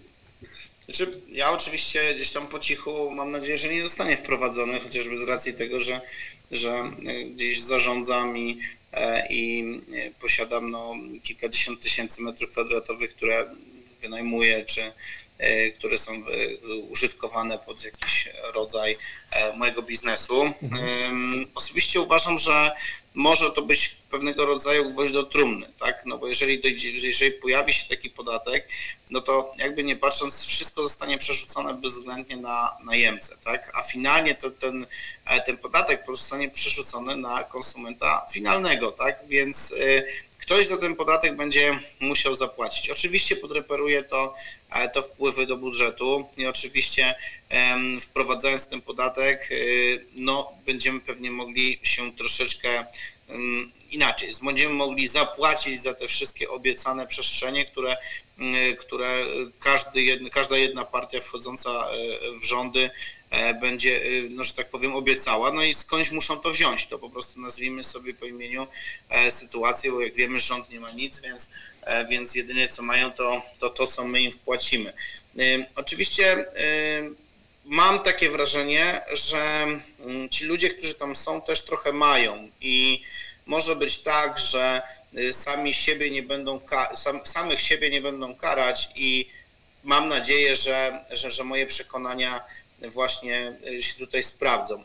[0.84, 5.22] Znaczy, ja oczywiście gdzieś tam po cichu mam nadzieję, że nie zostanie wprowadzony, chociażby z
[5.22, 6.00] racji tego, że,
[6.50, 8.60] że e, gdzieś zarządzam i,
[8.92, 13.54] e, i e, posiadam no, kilkadziesiąt tysięcy metrów kwadratowych, które
[14.02, 14.92] wynajmuję, czy,
[15.78, 18.98] które są e, użytkowane pod jakiś rodzaj
[19.30, 20.42] e, mojego biznesu.
[20.42, 22.72] Em, Osobiście uważam, że
[23.14, 26.02] może to być pewnego rodzaju gwoźdź do trumny, tak?
[26.06, 28.68] No bo jeżeli, dojdzie, jeżeli pojawi się taki podatek,
[29.10, 33.72] no to jakby nie patrząc, wszystko zostanie przerzucone bezwzględnie na najemcę, tak?
[33.74, 34.86] A finalnie to ten,
[35.24, 39.18] e, ten podatek zostanie przerzucony na konsumenta finalnego, tak?
[39.28, 40.02] Więc e,
[40.40, 42.90] ktoś za ten podatek będzie musiał zapłacić.
[42.90, 44.34] Oczywiście podreperuje to,
[44.70, 47.14] e, to wpływy do budżetu i oczywiście
[48.00, 52.86] wprowadzając ten podatek, y, no będziemy pewnie mogli się troszeczkę
[53.90, 57.96] inaczej, będziemy mogli zapłacić za te wszystkie obiecane przestrzenie, które,
[58.38, 59.24] y, które
[59.60, 62.90] każdy każda jedna partia wchodząca e, w rządy
[63.30, 66.98] e, będzie, y, no, że tak powiem, obiecała, no i skądś muszą to wziąć, to
[66.98, 68.66] po prostu nazwijmy sobie po imieniu
[69.08, 71.48] e, sytuację, bo jak wiemy rząd nie ma nic, więc,
[71.82, 74.92] e, więc jedynie co mają to, to to, co my im wpłacimy.
[75.74, 76.44] Oczywiście
[77.64, 79.66] mam takie wrażenie, że
[80.00, 83.02] mm, ci ludzie, którzy tam są, też trochę mają i
[83.46, 84.82] może być tak, że
[85.18, 86.60] y, sami siebie nie będą,
[86.94, 89.28] sam, samych siebie nie będą karać i
[89.84, 92.44] mam nadzieję, że, że, że moje przekonania
[92.78, 94.84] właśnie y, się tutaj sprawdzą.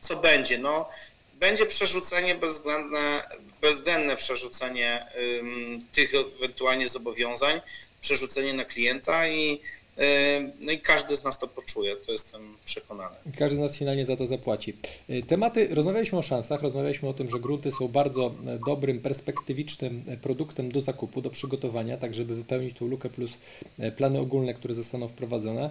[0.00, 0.58] Co będzie?
[0.58, 0.88] No,
[1.34, 3.22] będzie przerzucenie bezwzględne,
[3.60, 5.06] bezwzględne przerzucenie
[5.92, 7.60] tych ewentualnie zobowiązań,
[8.00, 9.60] przerzucenie na klienta i,
[10.60, 13.16] no i każdy z nas to poczuje, to jestem przekonany.
[13.38, 14.76] Każdy z nas finalnie za to zapłaci.
[15.10, 20.04] Y, Tematy, rozmawialiśmy o szansach, rozmawialiśmy o tym, że grunty są bardzo e, dobrym, perspektywicznym
[20.08, 23.38] e, produktem do zakupu, do przygotowania, tak żeby wypełnić tą lukę plus
[23.78, 25.70] e, plany ogólne, które zostaną wprowadzone.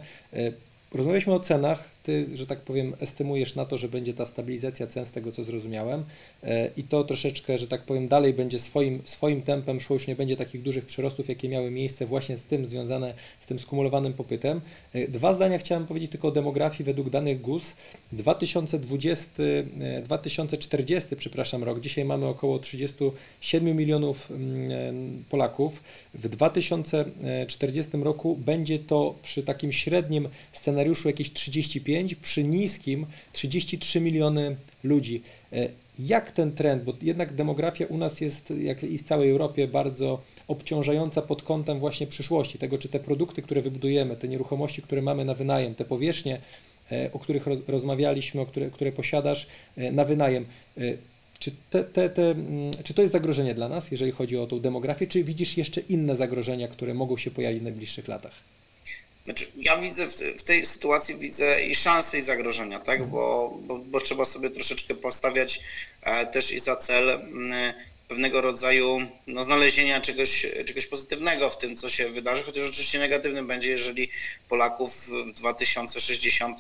[0.94, 1.95] Rozmawialiśmy o cenach.
[2.06, 5.44] Ty, że tak powiem, estymujesz na to, że będzie ta stabilizacja cen z tego, co
[5.44, 6.04] zrozumiałem
[6.44, 10.16] E, i to troszeczkę, że tak powiem, dalej będzie swoim, swoim tempem szło, już nie
[10.16, 14.62] będzie takich dużych przyrostów, jakie miały miejsce właśnie z tym związane, z tym skumulowanym popytem.
[14.94, 17.74] E, Dwa zdania chciałem powiedzieć tylko o demografii według danych GUS.
[18.12, 19.44] 2020,
[19.80, 21.80] e, 2040, przepraszam, rok.
[21.80, 25.84] Dzisiaj mamy około 37 milionów mm, Polaków.
[26.14, 34.56] W 2040 roku będzie to przy takim średnim scenariuszu jakieś 35, przy niskim 33 miliony
[34.84, 35.22] ludzi.
[35.54, 39.68] E, Jak ten trend, bo jednak demografia u nas jest, jak i w całej Europie,
[39.68, 45.02] bardzo obciążająca pod kątem właśnie przyszłości, tego czy te produkty, które wybudujemy, te nieruchomości, które
[45.02, 46.42] mamy na wynajem, te powierzchnie,
[46.92, 50.46] e, o których roz, rozmawialiśmy, o które, które posiadasz e, na wynajem.
[51.40, 54.60] Czy, te, te, te, mm, czy to jest zagrożenie dla nas, jeżeli chodzi o tą
[54.60, 58.55] demografię, czy widzisz jeszcze inne zagrożenia, które mogą się pojawić w najbliższych latach?
[59.26, 63.08] Znaczy, ja widzę w, w tej sytuacji widzę i szanse i zagrożenia, tak?
[63.08, 65.60] Bo, bo, bo trzeba sobie troszeczkę postawiać
[66.02, 67.74] e, też i za cel mm,
[68.08, 73.48] pewnego rodzaju no, znalezienia czegoś, czegoś pozytywnego w tym, co się wydarzy, chociaż oczywiście negatywnym
[73.48, 74.10] będzie, jeżeli
[74.50, 76.60] Polaków w 2060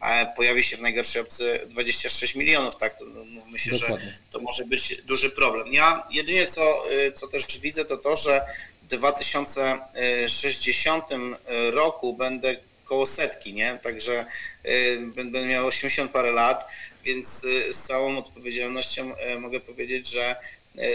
[0.00, 2.98] e, pojawi się w najgorszej opcji 26 milionów, tak?
[2.98, 4.18] To, no, mówmy się, że Dokładnie.
[4.30, 5.72] to może być duży problem.
[5.72, 8.40] Ja jedynie co, y, co też widzę, to to, że
[8.88, 11.04] 2060
[11.72, 13.78] roku będę koło setki, nie?
[13.82, 14.26] Także
[14.66, 16.68] y, będę miał 80 parę lat,
[17.04, 20.36] więc y, z całą odpowiedzialnością mogę powiedzieć, że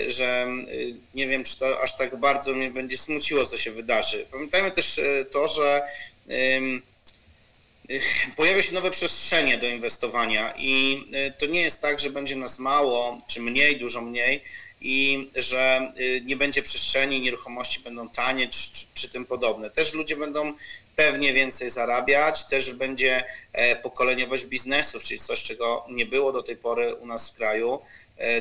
[0.08, 0.48] że
[1.14, 4.26] nie wiem, czy to aż tak bardzo mnie będzie smuciło, co się wydarzy.
[4.32, 5.00] Pamiętajmy też
[5.32, 5.82] to, że
[8.36, 11.04] pojawia się nowe przestrzenie do inwestowania i
[11.38, 14.44] to nie jest tak, że będzie nas mało, czy mniej, dużo mniej
[14.82, 19.70] i że y, nie będzie przestrzeni, nieruchomości będą tanie, czy, czy, czy tym podobne.
[19.70, 20.54] Też ludzie będą
[20.96, 26.58] pewnie więcej zarabiać, też będzie e, pokoleniowość biznesów, czyli coś, czego nie było do tej
[26.58, 27.80] pory u nas w kraju,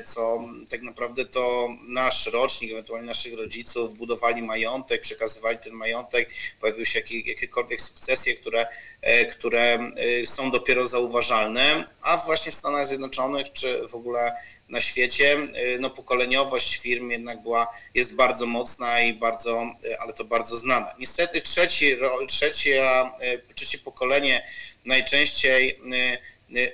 [0.07, 6.87] co tak naprawdę to nasz rocznik, ewentualnie naszych rodziców budowali majątek, przekazywali ten majątek, pojawiły
[6.87, 8.67] się jakie, jakiekolwiek sukcesje, które,
[9.03, 9.79] e, które
[10.23, 14.37] e, są dopiero zauważalne, a właśnie w Stanach Zjednoczonych czy w ogóle
[14.69, 20.13] na świecie, e, no pokoleniowość firm jednak była, jest bardzo mocna i bardzo, e, ale
[20.13, 20.95] to bardzo znana.
[20.99, 24.47] Niestety trzeci, ro- trzecia, e, trzecie pokolenie
[24.85, 26.19] najczęściej e, e,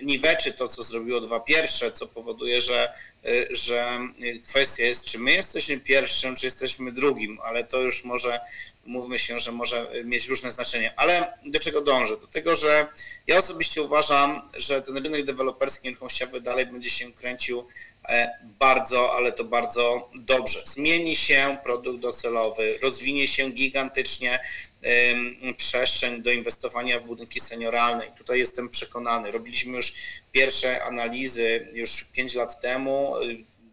[0.03, 2.93] niweczy to, co zrobiło dwa pierwsze, co powoduje, że,
[3.25, 8.05] e, że e, kwestia jest, czy my jesteśmy pierwszym, czy jesteśmy drugim, ale to już
[8.05, 8.41] może,
[8.87, 10.93] mówmy się, że może mieć różne znaczenie.
[10.97, 12.17] Ale do czego dążę?
[12.17, 12.87] Do tego, że
[13.27, 17.67] ja osobiście uważam, że ten rynek deweloperski nieruchomościowy dalej będzie się kręcił
[18.09, 20.63] e, bardzo, ale to bardzo dobrze.
[20.67, 24.41] Zmieni się produkt docelowy, rozwinie się gigantycznie
[25.57, 28.07] przestrzeń do inwestowania w budynki senioralne.
[28.07, 29.31] I tutaj jestem przekonany.
[29.31, 29.95] Robiliśmy już
[30.33, 33.15] pierwsze analizy już 5 lat temu,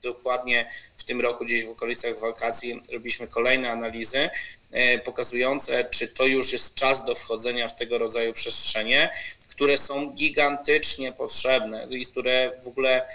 [0.03, 4.29] dokładnie w tym roku gdzieś w okolicach wakacji robiliśmy kolejne analizy
[4.71, 9.09] e, pokazujące, czy to już jest czas do wchodzenia w tego rodzaju przestrzenie,
[9.47, 13.07] które są gigantycznie potrzebne i które w ogóle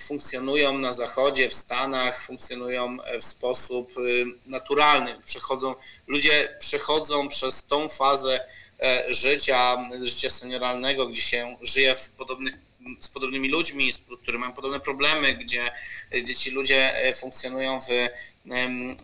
[0.00, 5.16] funkcjonują na Zachodzie, w Stanach, funkcjonują e, w sposób y, naturalny.
[5.26, 5.74] Przechodzą,
[6.06, 8.44] ludzie przechodzą przez tą fazę
[8.82, 12.54] e, życia, życia senioralnego, gdzie się żyje w podobnych
[13.00, 15.70] z podobnymi ludźmi, z- którzy mają podobne problemy, gdzie,
[16.10, 17.86] gdzie ci ludzie e, funkcjonują w,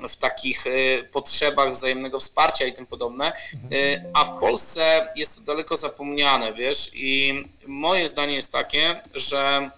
[0.09, 0.65] w takich
[1.13, 3.33] potrzebach wzajemnego wsparcia i tym podobne,
[3.73, 9.71] E, a w Polsce jest to daleko zapomniane, wiesz, i moje zdanie jest takie, że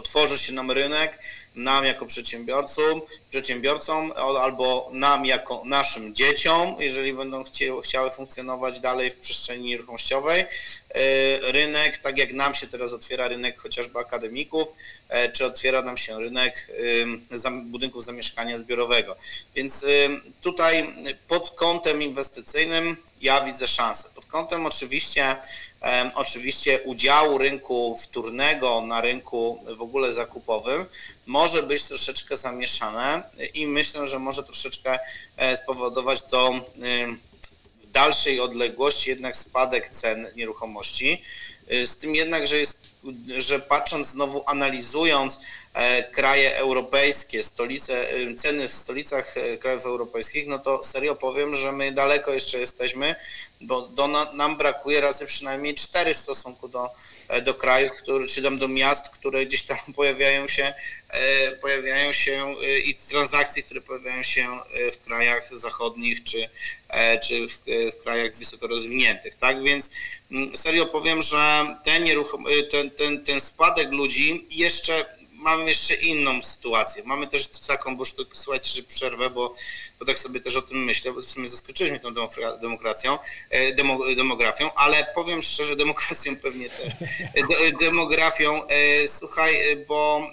[0.00, 1.18] otworzy się nam rynek,
[1.54, 9.10] nam jako przedsiębiorcom, przedsiębiorcom albo nam jako naszym dzieciom, jeżeli będą chcie, chciały funkcjonować dalej
[9.10, 10.40] w przestrzeni nieruchomościowej.
[10.40, 10.46] E,
[11.52, 14.68] Rynek, tak jak nam się teraz otwiera rynek chociażby akademików,
[15.08, 16.70] e, czy otwiera nam się rynek
[17.64, 19.16] budynków zamieszkania zbiorowego.
[19.54, 19.74] Więc
[20.40, 20.94] tutaj
[21.28, 24.08] pod kątem inwestycyjnym ja widzę szansę.
[24.14, 25.36] Pod kątem oczywiście
[26.14, 30.86] Oczywiście udziału rynku wtórnego na rynku w ogóle zakupowym
[31.26, 33.22] może być troszeczkę zamieszane
[33.54, 34.98] i myślę, że może troszeczkę
[35.36, 36.52] e, spowodować to
[37.80, 41.22] w dalszej odległości jednak spadek cen nieruchomości.
[41.72, 42.82] Y, Z tym jednak, że jest,
[43.38, 45.40] że patrząc znowu, analizując e,
[46.12, 51.72] kraje europejskie, stolice, y, ceny w stolicach e, krajów europejskich, no to serio powiem, że
[51.72, 53.14] my daleko jeszcze jesteśmy,
[53.60, 56.90] bo do, na, nam brakuje razy przynajmniej cztery w stosunku do,
[57.28, 60.74] e, do krajów, które, czy tam do miast, które gdzieś tam pojawiają się,
[61.08, 66.48] e, pojawiają się e, i transakcje, które pojawiają się e, w krajach zachodnich, czy,
[66.88, 69.62] e, czy w, e, w krajach wysoko rozwiniętych, tak?
[69.62, 69.90] Więc
[70.30, 76.42] mm, serio powiem, że ten, e, ten, ten, ten spadek ludzi jeszcze mamy jeszcze inną
[76.42, 77.02] sytuację.
[77.06, 79.54] Mamy też taką, bo to, słuchajcie, że przerwę, bo,
[79.98, 83.18] bo tak sobie też o tym myślę, bo w sumie zaskoczyłeś mnie tą demokra- demokracją,
[83.50, 86.92] e, demo, demografią, ale powiem szczerze, demokracją pewnie też,
[87.34, 89.54] e, de, demografią, e, słuchaj,
[89.88, 90.30] bo,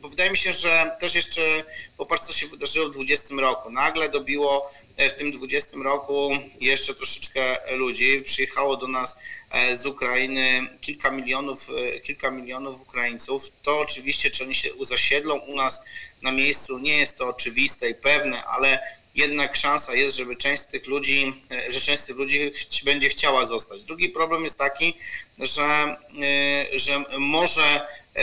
[0.00, 1.64] bo wydaje mi się, że też jeszcze
[1.96, 3.70] popatrz, co się wydarzyło w 2020 roku.
[3.70, 6.30] Nagle dobiło w tym 2020 roku
[6.60, 9.16] jeszcze troszeczkę ludzi, przyjechało do nas
[9.50, 13.52] e, z Ukrainy kilka milionów, e, kilka milionów Ukraińców.
[13.62, 15.84] To oczywiście, czy oni się zasiedlą u nas
[16.22, 18.78] na miejscu, nie jest to oczywiste i pewne, ale
[19.16, 22.52] jednak szansa jest, żeby część z tych ludzi, e, że część z tych ludzi
[22.84, 23.84] będzie chciała zostać.
[23.84, 24.94] Drugi problem jest taki,
[25.38, 28.22] że, e, że może e,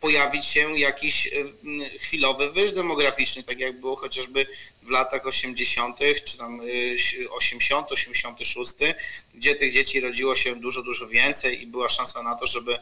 [0.00, 1.30] pojawić się jakiś e,
[1.98, 4.46] chwilowy wyż demograficzny, tak jak było chociażby
[4.82, 8.72] w latach 80., czy tam e, 80, 86,
[9.34, 12.78] gdzie tych dzieci rodziło się dużo, dużo więcej i była szansa na to, żeby,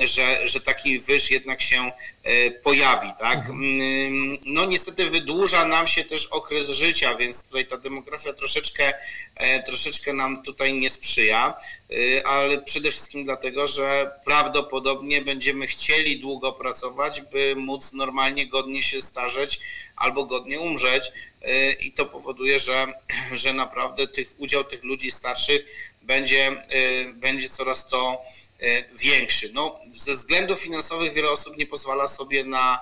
[0.00, 3.48] że, że taki wyż jednak się e, pojawi, tak?
[3.50, 8.92] Mm, No niestety wydłuża nam się też okres życia, więc tutaj ta demografia troszeczkę,
[9.36, 11.54] e, troszeczkę nam tutaj nie sprzyja,
[11.90, 18.82] e, ale przede wszystkim dlatego, że prawdopodobnie będziemy chcieli długo pracować, by móc normalnie, godnie
[18.82, 19.60] się starzeć
[19.96, 22.86] albo godnie umrzeć e, i to powoduje, że,
[23.42, 25.66] że naprawdę tych, udział tych ludzi starszych
[26.02, 28.22] będzie, e, będzie coraz to
[28.60, 29.50] e, większy.
[29.52, 32.78] No, ze względów finansowych wiele osób nie pozwala sobie na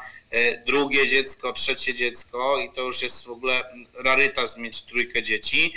[0.66, 3.64] drugie dziecko, trzecie dziecko i to już jest w ogóle
[4.04, 5.72] rarytas mieć trójkę dzieci.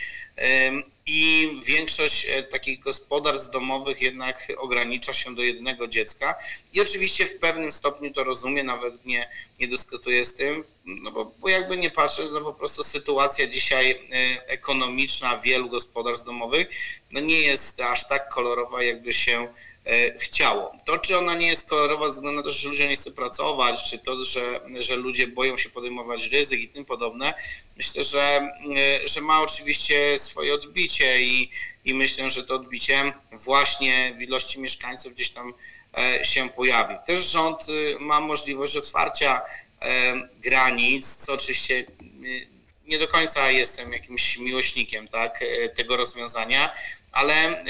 [1.10, 6.36] I większość e, takich gospodarstw domowych jednak ogranicza się do jednego dziecka.
[6.74, 11.32] I oczywiście w pewnym stopniu to rozumie, nawet nie, nie dyskutuję z tym, no bo,
[11.40, 16.68] bo jakby nie patrzeć, no po prostu sytuacja dzisiaj e, ekonomiczna wielu gospodarstw domowych
[17.12, 19.48] no nie jest aż tak kolorowa, jakby się e,
[20.20, 20.76] chciało.
[20.86, 23.90] To, czy ona nie jest kolorowa ze względu na to, że ludzie nie chcą pracować,
[23.90, 27.34] czy to, że, że ludzie boją się podejmować ryzyk i tym podobne,
[27.78, 31.50] myślę, że, e, że ma oczywiście swoje odbicie i,
[31.86, 35.54] i myślę, że to odbicie właśnie w ilości mieszkańców gdzieś tam
[35.98, 36.96] e, się pojawi.
[37.06, 39.42] Też rząd e, ma możliwość otwarcia
[39.82, 46.74] e, granic, co oczywiście e, nie do końca jestem jakimś miłośnikiem tak, e, tego rozwiązania,
[47.18, 47.64] ale,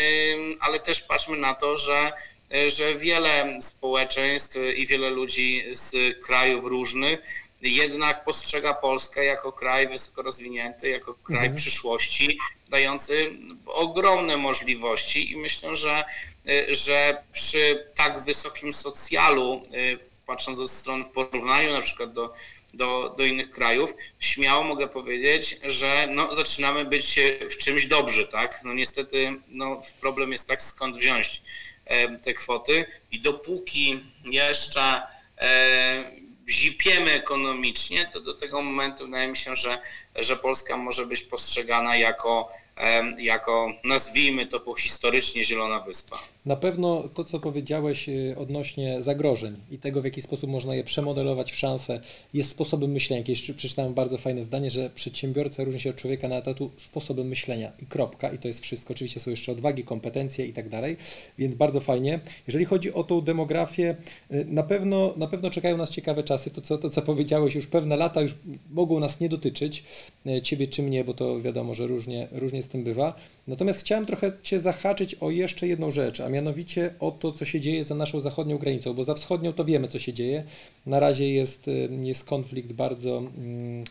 [0.60, 2.12] ale też patrzmy na to, że,
[2.54, 5.92] e, że wiele społeczeństw i wiele ludzi z
[6.26, 11.56] krajów różnych jednak postrzega Polskę jako kraj wysoko rozwinięty, jako kraj Mhm.
[11.56, 13.32] przyszłości, dający
[13.66, 16.06] ogromne możliwości i myślę, że,
[16.48, 22.34] e, że przy tak wysokim socjalu, e, patrząc od strony w porównaniu na przykład do,
[22.74, 28.28] do, do innych krajów, śmiało mogę powiedzieć, że no, zaczynamy być e, w czymś dobrzy,
[28.28, 28.60] tak?
[28.64, 31.42] No niestety no, problem jest tak, skąd wziąć
[31.86, 35.02] e, te kwoty i dopóki jeszcze
[35.38, 36.12] e,
[36.50, 39.80] zipiemy ekonomicznie, to do tego momentu wydaje mi się, że,
[40.16, 46.20] że Polska może być postrzegana jako, em, jako nazwijmy to po historycznie zielona wyspa.
[46.48, 50.84] Na pewno to, co powiedziałeś y, odnośnie zagrożeń i tego, w jaki sposób można je
[50.84, 52.02] przemodelować w szansę,
[52.34, 53.24] jest sposobem myślenia.
[53.24, 57.72] Kiedyś przeczytałem bardzo fajne zdanie, że przedsiębiorca różni się od człowieka na etatu sposobem myślenia
[57.82, 58.30] i kropka.
[58.30, 58.94] I to jest wszystko.
[58.94, 60.98] Oczywiście są jeszcze odwagi, kompetencje i tak dalej,
[61.38, 62.20] więc bardzo fajnie.
[62.48, 63.96] Jeżeli chodzi o tą demografię,
[64.32, 66.50] y, na pewno, na pewno czekają nas ciekawe czasy.
[66.50, 68.36] To co, to, co powiedziałeś, już pewne lata już
[68.72, 69.84] mogą nas nie dotyczyć,
[70.28, 73.16] y, ciebie czy mnie, bo to wiadomo, że różnie, różnie z tym bywa.
[73.48, 77.60] Natomiast chciałem trochę Cię zahaczyć o jeszcze jedną rzecz, a mianowicie o to, co się
[77.60, 80.44] dzieje za naszą zachodnią granicą, bo za wschodnią to wiemy, co się dzieje.
[80.86, 81.70] Na razie jest,
[82.02, 83.84] jest konflikt bardzo, mm,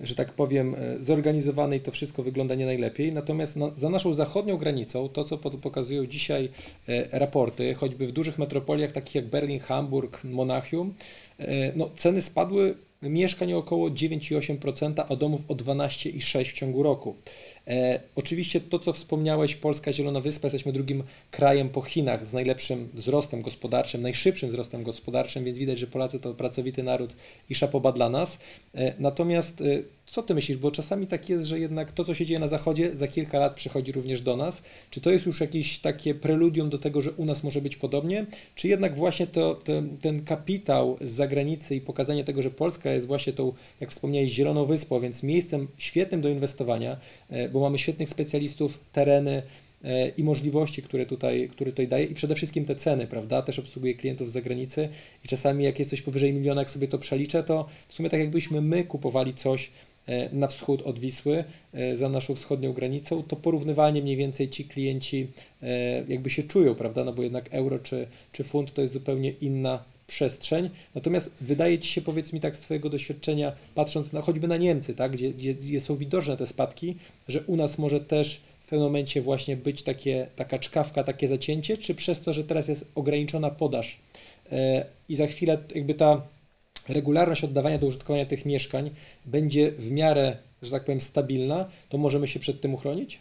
[0.00, 3.12] że tak powiem, y, zorganizowany i to wszystko wygląda nie najlepiej.
[3.12, 6.48] Natomiast na, za naszą zachodnią granicą, to co pokazują dzisiaj
[6.88, 10.94] e, raporty, choćby w dużych metropoliach takich jak Berlin, Hamburg, Monachium,
[11.38, 17.16] e, no, ceny spadły mieszkań o około 9,8%, a domów o 12,6% w ciągu roku.
[17.68, 22.88] E, oczywiście to, co wspomniałeś, Polska Zielona Wyspa, jesteśmy drugim krajem po Chinach z najlepszym
[22.94, 27.14] wzrostem gospodarczym, najszybszym wzrostem gospodarczym, więc widać, że Polacy to pracowity naród
[27.50, 28.38] i szapoba dla nas.
[28.74, 29.64] E, natomiast e,
[30.08, 32.96] co Ty myślisz, bo czasami tak jest, że jednak to, co się dzieje na Zachodzie,
[32.96, 34.62] za kilka lat przychodzi również do nas.
[34.90, 38.26] Czy to jest już jakieś takie preludium do tego, że u nas może być podobnie,
[38.54, 43.06] czy jednak właśnie to, ten, ten kapitał z zagranicy i pokazanie tego, że Polska jest
[43.06, 46.96] właśnie tą, jak wspomniałeś, zieloną wyspą, więc miejscem świetnym do inwestowania,
[47.30, 49.42] e, bo mamy świetnych specjalistów, tereny
[49.84, 53.42] e, i możliwości, które tutaj, które tutaj daje i przede wszystkim te ceny, prawda?
[53.42, 54.88] Też obsługuje klientów z zagranicy
[55.24, 58.60] i czasami jak jest powyżej miliona, jak sobie to przeliczę, to w sumie tak jakbyśmy
[58.60, 59.70] my kupowali coś
[60.32, 61.44] na wschód od Wisły,
[61.74, 65.26] e, za naszą wschodnią granicą, to porównywalnie mniej więcej ci klienci
[65.62, 67.04] e, jakby się czują, prawda?
[67.04, 70.70] No bo jednak euro czy, czy funt to jest zupełnie inna przestrzeń.
[70.94, 74.94] Natomiast wydaje Ci się, powiedz mi tak z Twojego doświadczenia, patrząc na, choćby na Niemcy,
[74.94, 76.96] tak, gdzie, gdzie, są widoczne te spadki,
[77.28, 81.76] że u nas może też w pewnym momencie właśnie być takie, taka czkawka, takie zacięcie,
[81.78, 83.98] czy przez to, że teraz jest ograniczona podaż
[84.52, 86.22] e, i za chwilę jakby ta
[86.90, 88.90] regularność oddawania do użytkowania tych mieszkań
[89.24, 93.18] będzie w miarę, że tak powiem, stabilna, to możemy się przed tym uchronić?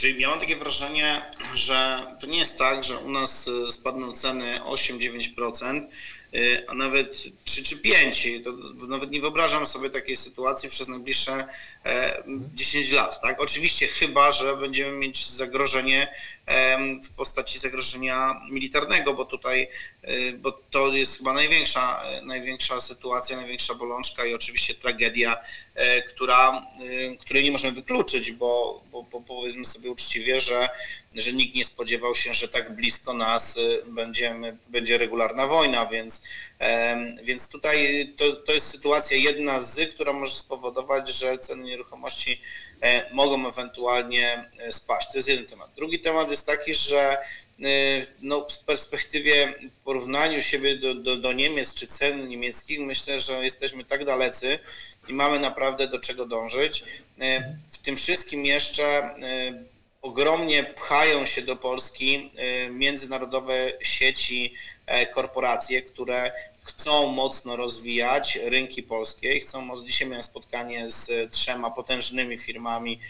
[0.00, 1.22] Czyli ja takie wrażenie,
[1.54, 5.86] że to nie jest tak, że u nas y, spadną ceny 8-9%,
[6.34, 8.28] y, a nawet 3 czy 5.
[8.44, 11.44] To nawet nie wyobrażam sobie takiej sytuacji przez najbliższe
[11.84, 12.22] e,
[12.54, 13.20] 10 lat.
[13.20, 13.40] Tak?
[13.40, 16.08] Oczywiście chyba, że będziemy mieć zagrożenie
[17.04, 19.68] w postaci zagrożenia militarnego, bo tutaj,
[20.08, 25.36] y, bo to jest chyba największa, e, największa sytuacja, największa bolączka i oczywiście tragedia,
[25.74, 30.68] e, która, y, której nie możemy wykluczyć, bo, bo, bo powiedzmy sobie uczciwie, że,
[31.14, 36.22] że nikt nie spodziewał się, że tak blisko nas y, będziemy, będzie regularna wojna, więc,
[37.22, 42.40] więc tutaj to, to jest sytuacja jedna z, która może spowodować, że ceny nieruchomości
[42.80, 45.08] e, mogą ewentualnie e, spaść.
[45.12, 45.70] To jest jeden temat.
[45.76, 47.16] Drugi temat jest taki, że e,
[48.22, 53.44] no, w perspektywie w porównaniu siebie do, do, do Niemiec czy cen niemieckich, myślę, że
[53.44, 54.58] jesteśmy tak dalecy
[55.08, 56.84] i mamy naprawdę do czego dążyć.
[57.72, 59.14] W tym wszystkim jeszcze
[60.02, 64.54] ogromnie pchają się do Polski e, międzynarodowe sieci,
[64.86, 66.32] e, korporacje, które
[66.62, 69.84] chcą mocno rozwijać rynki polskie chcą.
[69.84, 73.00] Dzisiaj miałem spotkanie z trzema potężnymi firmami,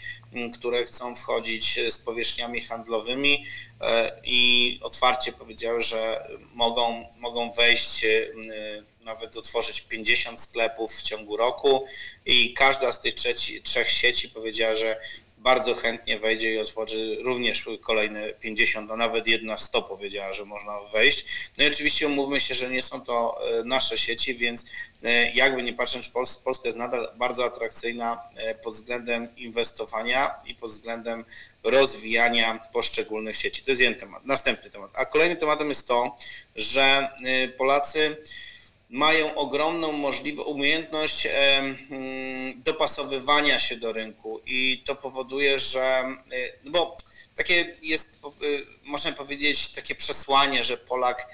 [0.53, 3.45] które chcą wchodzić z powierzchniami handlowymi
[3.81, 8.09] e, i otwarcie powiedziały, że mogą, mogą wejść, e,
[9.01, 11.85] nawet otworzyć 50 sklepów w ciągu roku
[12.25, 13.15] i każda z tych
[13.63, 14.99] trzech sieci powiedziała, że
[15.41, 20.73] bardzo chętnie wejdzie i otworzy również kolejne 50, a nawet jedna 100 powiedziała, że można
[20.93, 21.25] wejść.
[21.57, 24.65] No i oczywiście umówmy się, że nie są to e, nasze sieci, więc
[25.03, 30.55] e, jakby nie patrząc, Pols- Polska jest nadal bardzo atrakcyjna e, pod względem inwestowania i
[30.55, 31.25] pod względem
[31.63, 33.63] rozwijania poszczególnych sieci.
[33.63, 34.25] To jest jeden temat.
[34.25, 34.91] Następny temat.
[34.93, 36.15] A kolejnym tematem jest to,
[36.55, 37.09] że
[37.57, 38.17] Polacy
[38.91, 41.75] mają ogromną możliwość, umiejętność mm,
[42.63, 46.97] dopasowywania się do rynku i to powoduje, że, y, no bo
[47.35, 48.09] takie jest,
[48.43, 51.27] y, można powiedzieć, takie przesłanie, że Polak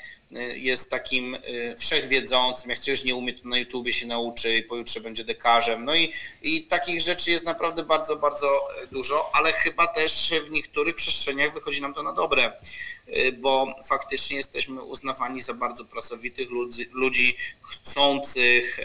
[0.55, 5.01] jest takim y, wszechwiedzącym, jak coś nie umie, to na YouTubie się nauczy i pojutrze
[5.01, 5.85] będzie dekarzem.
[5.85, 8.47] No i, i takich rzeczy jest naprawdę bardzo, bardzo
[8.83, 12.53] y, dużo, ale chyba też w niektórych przestrzeniach wychodzi nam to na dobre,
[13.07, 18.79] y, bo faktycznie jesteśmy uznawani za bardzo pracowitych ludzi, ludzi chcących,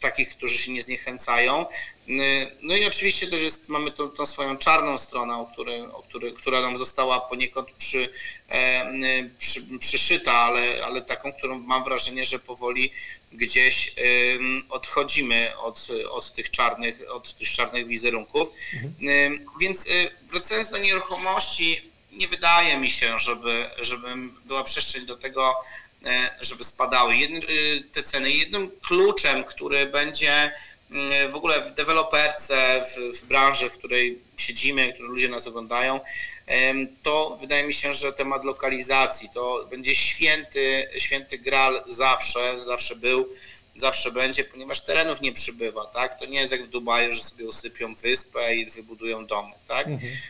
[0.00, 1.66] takich, którzy się nie zniechęcają.
[2.08, 6.02] Y, No i oczywiście też jest, mamy tą, tą swoją czarną stronę, o której, o
[6.02, 8.08] której, która nam została poniekąd przy,
[8.48, 9.02] em,
[9.38, 12.92] przy, przyszyta ale, ale taką, którą mam wrażenie, że powoli
[13.32, 13.94] gdzieś
[14.34, 18.48] ym, odchodzimy od, od tych czarnych, od tych czarnych wizerunków.
[19.02, 19.84] Ym, Więc
[20.22, 24.08] wracając do nieruchomości, nie wydaje mi się, żeby, żeby
[24.44, 25.54] była przestrzeń do tego,
[26.06, 27.14] e, żeby spadały
[27.92, 28.32] te ceny.
[28.32, 30.52] Jednym kluczem, który będzie
[31.30, 36.00] w ogóle w deweloperce, w, w branży, w której siedzimy, w której ludzie nas oglądają,
[37.02, 43.28] to wydaje mi się, że temat lokalizacji to będzie święty, święty gral zawsze, zawsze był,
[43.76, 46.18] zawsze będzie, ponieważ terenów nie przybywa, tak?
[46.18, 49.86] To nie jest jak w Dubaju, że sobie usypią wyspę i wybudują domy, tak?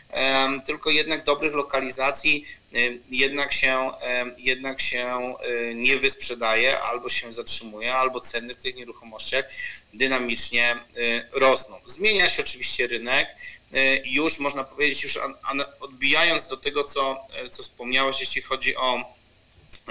[0.09, 2.45] Em, tylko jednak dobrych lokalizacji
[3.09, 3.91] jednak się,
[4.37, 5.35] jednak się
[5.71, 9.45] y, nie wysprzedaje, albo się zatrzymuje, albo ceny w tych nieruchomościach
[9.93, 11.79] dynamicznie y, rosną.
[11.85, 13.35] Zmienia się oczywiście rynek.
[13.73, 15.19] y, Już można powiedzieć, już
[15.79, 19.14] odbijając do tego, co, co wspomniałeś, jeśli chodzi o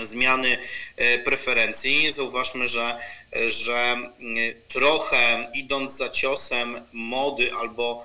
[0.02, 0.58] zmiany
[0.96, 2.12] e, preferencji.
[2.12, 2.98] Zauważmy, że,
[3.48, 3.96] że
[4.68, 8.04] trochę idąc za ciosem mody albo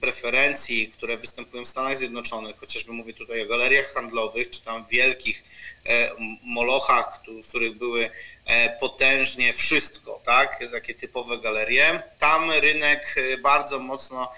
[0.00, 5.44] preferencji, które występują w Stanach Zjednoczonych, chociażby mówię tutaj o galeriach handlowych, czy tam wielkich
[5.86, 6.10] e,
[6.44, 8.10] molochach, w których były
[8.44, 12.02] e, potężnie wszystko, tak, takie typowe galerie.
[12.18, 14.32] Tam rynek bardzo mocno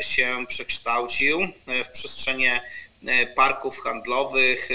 [0.00, 1.48] się przekształcił
[1.84, 2.62] w przestrzenie
[3.34, 4.74] parków handlowych, e,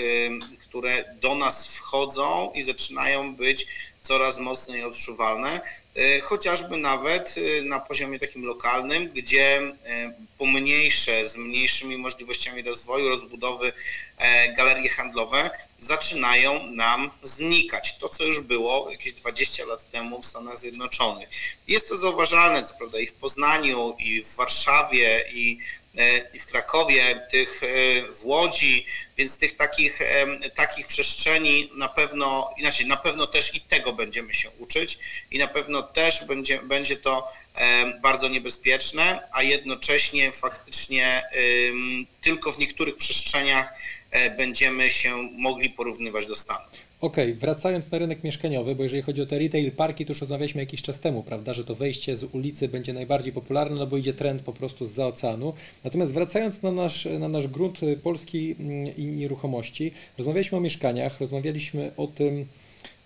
[0.60, 3.68] które do nas wchodzą i zaczynają być
[4.04, 5.62] coraz mocniej odczuwalne,
[5.96, 13.10] e, chociażby nawet e, na poziomie takim lokalnym, gdzie e, pomniejsze, z mniejszymi możliwościami rozwoju,
[13.10, 13.74] rozbudowy
[14.18, 15.50] e, galerie handlowe
[15.82, 17.98] zaczynają nam znikać.
[17.98, 21.30] To, co już było jakieś 20 lat temu w Stanach Zjednoczonych.
[21.68, 25.60] Jest to zauważalne, co prawda, i w Poznaniu, i w Warszawie, i
[25.98, 27.68] e, i w Krakowie, tych e,
[28.14, 28.86] w Łodzi,
[29.18, 34.34] więc tych takich, em, takich przestrzeni na pewno, inaczej, na pewno też i tego będziemy
[34.34, 35.00] się uczyć
[35.32, 37.28] i na pewno też będzie, będzie to
[38.02, 41.24] bardzo niebezpieczne, a jednocześnie faktycznie
[42.22, 43.74] tylko w niektórych przestrzeniach e,
[44.38, 46.91] będziemy się mogli porównywać do Stanów.
[47.01, 50.62] Okej, wracając na rynek mieszkaniowy, bo jeżeli chodzi o te retail parki, to już rozmawialiśmy
[50.62, 54.14] jakiś czas temu, prawda, że to wejście z ulicy będzie najbardziej popularne, no bo idzie
[54.14, 55.53] trend po prostu z oceanu.
[55.84, 61.20] Natomiast wracając na nasz, na nasz grunt y, polski mm, i nieruchomości, rozmawialiśmy o mieszkaniach,
[61.20, 62.45] rozmawialiśmy o tym,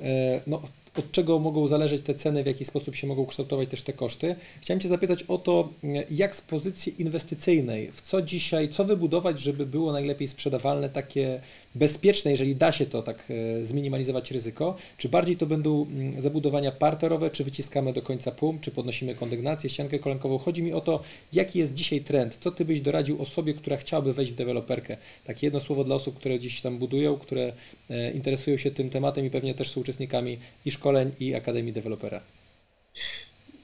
[0.02, 0.62] e, no,
[0.98, 4.36] od czego mogą zależeć te ceny, w jaki sposób się mogą kształtować też te koszty.
[4.62, 9.40] Chciałem Cię zapytać o to, e, jak z pozycji inwestycyjnej, w co dzisiaj, co wybudować,
[9.40, 11.42] żeby było najlepiej sprzedawalne, takie
[11.76, 16.72] bezpieczne, jeżeli da się to tak e, zminimalizować ryzyko, czy bardziej to będą mm, zabudowania
[16.72, 20.38] parterowe, czy wyciskamy do końca płum, czy podnosimy kondygnację, ściankę kolenkową.
[20.38, 21.04] Chodzi mi o to,
[21.34, 24.98] jaki jest dzisiaj trend, co Ty byś doradził osobie, która chciałaby wejść w deweloperkę.
[25.26, 27.54] Takie jedno słowo dla osób, które gdzieś tam budują, które
[27.90, 32.22] e, interesują się tym tematem i pewnie też są uczestnikami i szkoleń, i Akademii Dewelopera.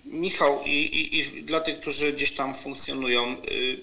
[0.05, 3.77] Michał, i, i, i dla tych, którzy gdzieś tam funkcjonują, y,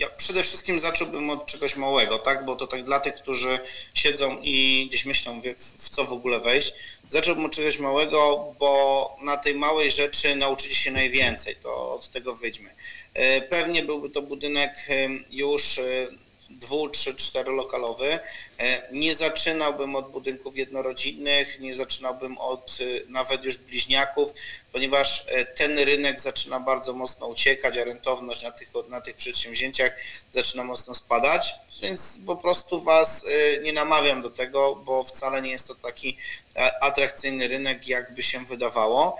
[0.00, 2.44] ja przede wszystkim zacząłbym od czegoś małego, tak?
[2.44, 3.58] Bo to tak dla tych, którzy
[3.94, 5.40] siedzą i gdzieś myślą,
[5.78, 6.72] w co w ogóle wejść.
[7.10, 12.34] Zacząłbym od czegoś małego, bo na tej małej rzeczy nauczycie się najwięcej, to od tego
[12.34, 12.70] wyjdźmy.
[12.70, 14.88] Y, Pewnie byłby to budynek
[15.30, 16.08] już y,
[16.50, 18.18] dwu, trzy, czterolokalowy.
[18.60, 24.32] E, Nie zaczynałbym od budynków jednorodzinnych, nie zaczynałbym od y, nawet już bliźniaków,
[24.72, 29.92] ponieważ e, ten rynek zaczyna bardzo mocno uciekać, a rentowność na tych, na tych przedsięwzięciach
[30.32, 33.24] zaczyna mocno spadać, więc po prostu Was
[33.62, 36.16] nie namawiam do tego, bo wcale nie jest to taki
[36.56, 39.18] e, atrakcyjny rynek, jakby się wydawało.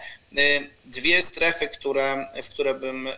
[0.85, 3.09] Dwie strefy, które, w które bym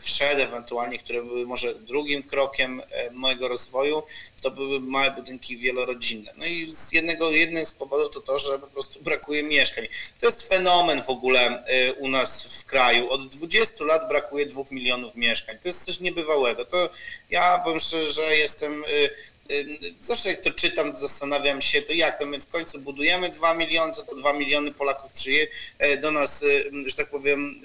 [0.00, 4.02] wszedł ewentualnie, które były może drugim krokiem e, mojego rozwoju,
[4.40, 6.32] to były małe budynki wielorodzinne.
[6.36, 9.86] No i z jednego, jednym z powodów to to, że po prostu brakuje mieszkań.
[10.20, 13.10] To jest fenomen w ogóle y, u nas w kraju.
[13.10, 15.58] Od 20 lat brakuje 2 milionów mieszkań.
[15.62, 16.64] To jest coś niebywałego.
[16.64, 16.90] To
[17.30, 19.10] ja powiem szczerze, że jestem y,
[19.50, 23.54] y, Zawsze jak to czytam, zastanawiam się, to jak to my w końcu budujemy 2
[23.54, 25.46] miliony, to 2 miliony Polaków przyje
[25.78, 26.44] e, do nas,
[26.86, 27.60] że tak powiem,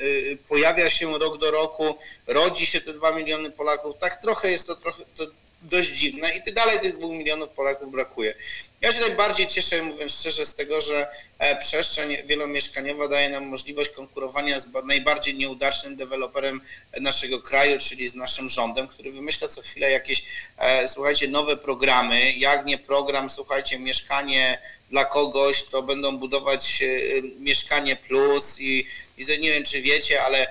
[0.49, 1.95] pojawia się rok do roku,
[2.27, 3.97] rodzi się te 2 miliony Polaków.
[3.97, 5.27] Tak trochę jest to trochę to
[5.65, 8.33] dość dziwne i ty dalej tych 2 milionów Polaków brakuje.
[8.81, 11.07] Ja się najbardziej cieszę, mówiąc szczerze, z tego, że
[11.39, 16.61] e, przestrzeń wielomieszkaniowa daje nam możliwość konkurowania z ba- najbardziej nieudacznym deweloperem
[17.01, 20.25] naszego kraju, czyli z naszym rządem, który wymyśla co chwilę jakieś,
[20.57, 22.31] e, słuchajcie, nowe programy.
[22.33, 28.85] Jak nie program, słuchajcie, mieszkanie dla kogoś, to będą budować e, mieszkanie plus i,
[29.23, 30.47] to nie wiem, czy wiecie, ale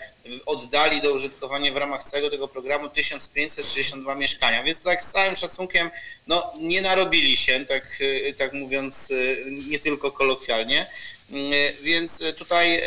[0.47, 5.91] oddali do użytkowania w ramach całego tego programu 1562 mieszkania, więc tak z całym szacunkiem,
[6.27, 10.87] no nie narobili się, tak y, tak mówiąc y, nie tylko kolokwialnie.
[11.33, 12.83] Y, Więc tutaj,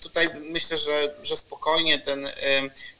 [0.00, 2.28] tutaj myślę, że, że spokojnie ten,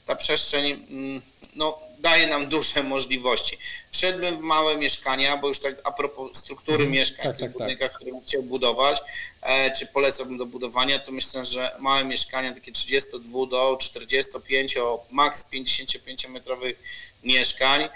[0.06, 1.22] ta przestrzeń mm,
[1.54, 3.58] no, daje nam duże możliwości.
[3.90, 6.90] Wszedłbym w małe mieszkania, bo już tak a propos struktury Mhm.
[6.92, 7.62] mieszkań Tak, w tych tak, tak.
[7.62, 9.00] budynkach, które bym chciał budować,
[9.42, 15.04] e, czy polecałbym do budowania, to myślę, że małe mieszkania, takie 32 do 45, o
[15.10, 16.78] maks 55 metrowych
[17.24, 17.88] mieszkań,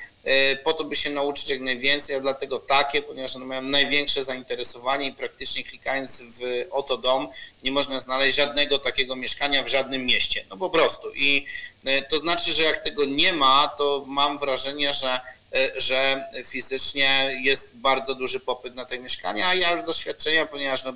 [0.64, 5.08] po to by się nauczyć jak najwięcej, a dlatego takie, ponieważ one mają największe zainteresowanie
[5.08, 7.28] i praktycznie klikając w oto dom
[7.62, 11.14] nie można znaleźć żadnego takiego mieszkania w żadnym mieście, no po prostu.
[11.14, 11.46] I
[11.84, 15.20] e, to znaczy, że jak tego nie ma, to mam wrażenie, że
[15.54, 20.84] e, że fizycznie jest bardzo duży popyt na te mieszkania, a ja już doświadczenia, ponieważ
[20.84, 20.92] no,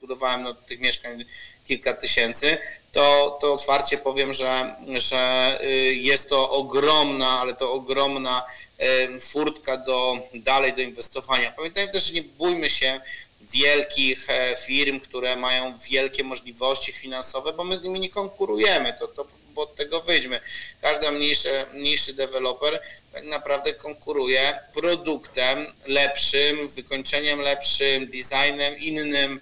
[0.00, 1.24] budowałem no, tych mieszkań
[1.66, 2.58] kilka tysięcy,
[2.92, 8.44] to, to otwarcie powiem, że, że y, jest to ogromna, ale to ogromna
[8.82, 11.52] y, furtka do dalej do inwestowania.
[11.52, 13.00] Pamiętajmy też, że nie bójmy się
[13.40, 19.08] wielkich e, firm, które mają wielkie możliwości finansowe, bo my z nimi nie konkurujemy, to,
[19.08, 20.40] to bo od tego wyjdźmy.
[20.80, 22.82] Każdy mniejszy, mniejszy deweloper
[23.12, 29.40] tak naprawdę konkuruje produktem lepszym, wykończeniem lepszym, designem innym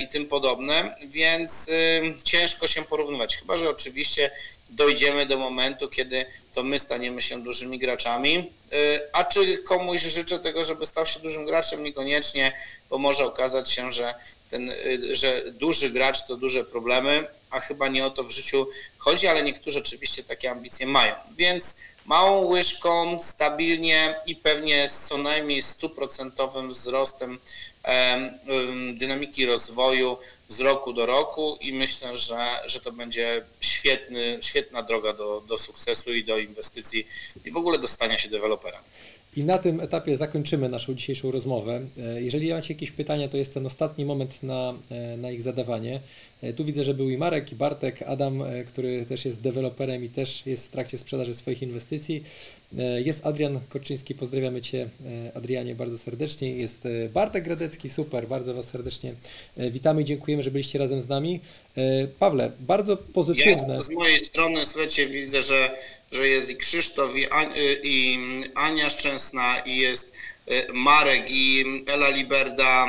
[0.00, 3.36] i tym podobne, więc y, ciężko się porównywać.
[3.36, 4.30] Chyba, że oczywiście
[4.70, 8.52] dojdziemy do momentu, kiedy to my staniemy się dużymi graczami.
[8.72, 11.84] Y, A czy komuś życzę tego, żeby stał się dużym graczem?
[11.84, 12.52] Niekoniecznie,
[12.90, 14.14] bo może okazać się, że,
[14.50, 18.68] ten, y, że duży gracz to duże problemy, a chyba nie o to w życiu
[18.98, 21.14] chodzi, ale niektórzy oczywiście takie ambicje mają.
[21.36, 27.38] Więc małą łyżką, stabilnie i pewnie z co najmniej stuprocentowym wzrostem em, em,
[28.94, 30.16] dynamiki rozwoju
[30.48, 35.58] z roku do roku i myślę, że, że to będzie świetny, świetna droga do, do
[35.58, 37.06] sukcesu i do inwestycji
[37.44, 38.80] i w ogóle do stania się deweloperem.
[39.36, 41.80] I na tym etapie zakończymy naszą dzisiejszą rozmowę.
[41.98, 46.00] E, Jeżeli macie jakieś pytania, to jest ten ostatni moment na, e, na ich zadawanie.
[46.44, 50.04] E, Tu widzę, że był i Marek, i Bartek, Adam, e, który też jest deweloperem
[50.04, 52.22] i też jest w trakcie sprzedaży swoich inwestycji.
[52.78, 54.88] E, Jest Adrian Korczyński, pozdrawiamy Cię
[55.34, 56.50] Adrianie bardzo serdecznie.
[56.56, 56.82] Jest
[57.12, 59.14] Bartek Gradecki, super, bardzo Was serdecznie
[59.56, 61.40] witamy i dziękujemy, że byliście razem z nami.
[62.18, 63.74] Pawle, bardzo pozytywne.
[63.74, 65.76] Jest z mojej strony, słuchajcie, widzę, że,
[66.12, 68.18] że jest i Krzysztof, i, An- i
[68.54, 70.12] Ania Szczęsna, i jest
[70.72, 72.86] Marek, i Ela Liberda,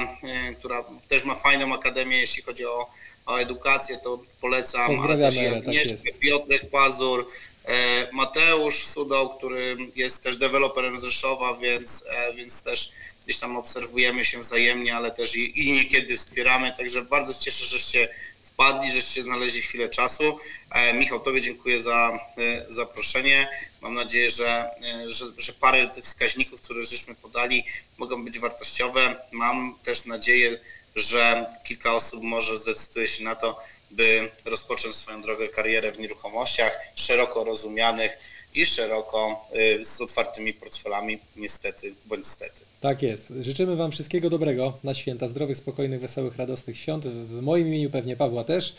[0.51, 2.89] y, która też ma fajną akademię, jeśli chodzi o,
[3.25, 4.99] o edukację, to polecam.
[4.99, 6.19] ale też i tak.
[6.19, 7.27] Piotrek Pazur,
[7.65, 12.91] e, Mateusz Sudoł, który jest też deweloperem z Rzeszowa, więc, e, więc też
[13.23, 17.65] gdzieś tam obserwujemy się wzajemnie, ale też i, i niekiedy wspieramy, także bardzo się cieszę,
[17.65, 18.09] żeście
[18.55, 20.39] wpadli, żeście znaleźli chwilę czasu.
[20.71, 23.47] E, Michał, Tobie dziękuję za e, zaproszenie.
[23.81, 27.63] Mam nadzieję, że, e, że, że parę tych wskaźników, które żeśmy podali,
[27.97, 29.15] mogą być wartościowe.
[29.31, 30.59] Mam też nadzieję,
[30.95, 33.59] że kilka osób może zdecyduje się na to,
[33.91, 38.11] by rozpocząć swoją drogę, karierę w nieruchomościach, szeroko rozumianych
[38.53, 39.47] i szeroko
[39.83, 42.61] z otwartymi portfelami, niestety bądź stety.
[42.85, 43.33] Tak jest.
[43.41, 47.07] Życzymy Wam wszystkiego dobrego na święta, zdrowych, spokojnych, wesołych, radosnych świąt.
[47.07, 48.75] W moim imieniu pewnie Pawła też.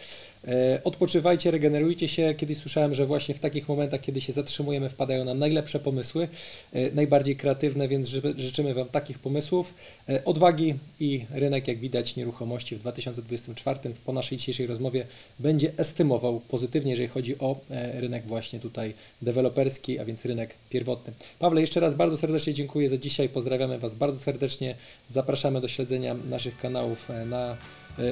[0.46, 2.34] E, Odpoczywajcie, regenerujcie się.
[2.34, 6.28] Kiedyś słyszałem, że właśnie w takich momentach, kiedy się zatrzymujemy, wpadają nam najlepsze pomysły,
[6.72, 9.74] e, najbardziej kreatywne, więc ży- życzymy Wam takich pomysłów,
[10.08, 15.06] e, odwagi i rynek, jak widać, nieruchomości w 2024 po naszej dzisiejszej rozmowie
[15.38, 17.56] będzie estymował pozytywnie, jeżeli chodzi o
[17.94, 21.12] rynek właśnie tutaj deweloperski, a więc rynek pierwotny.
[21.38, 23.28] Pawle, jeszcze raz bardzo serdecznie dziękuję za dzisiaj.
[23.28, 24.74] Pozdrawiamy Was bardzo serdecznie.
[25.08, 27.56] Zapraszamy do śledzenia naszych kanałów na,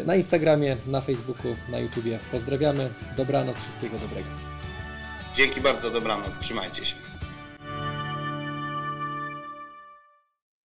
[0.07, 2.19] na Instagramie, na Facebooku, na YouTubie.
[2.33, 2.91] Pozdrawiamy.
[3.17, 4.29] Dobranoc, wszystkiego dobrego.
[5.35, 6.95] Dzięki bardzo, dobranoc, trzymajcie się.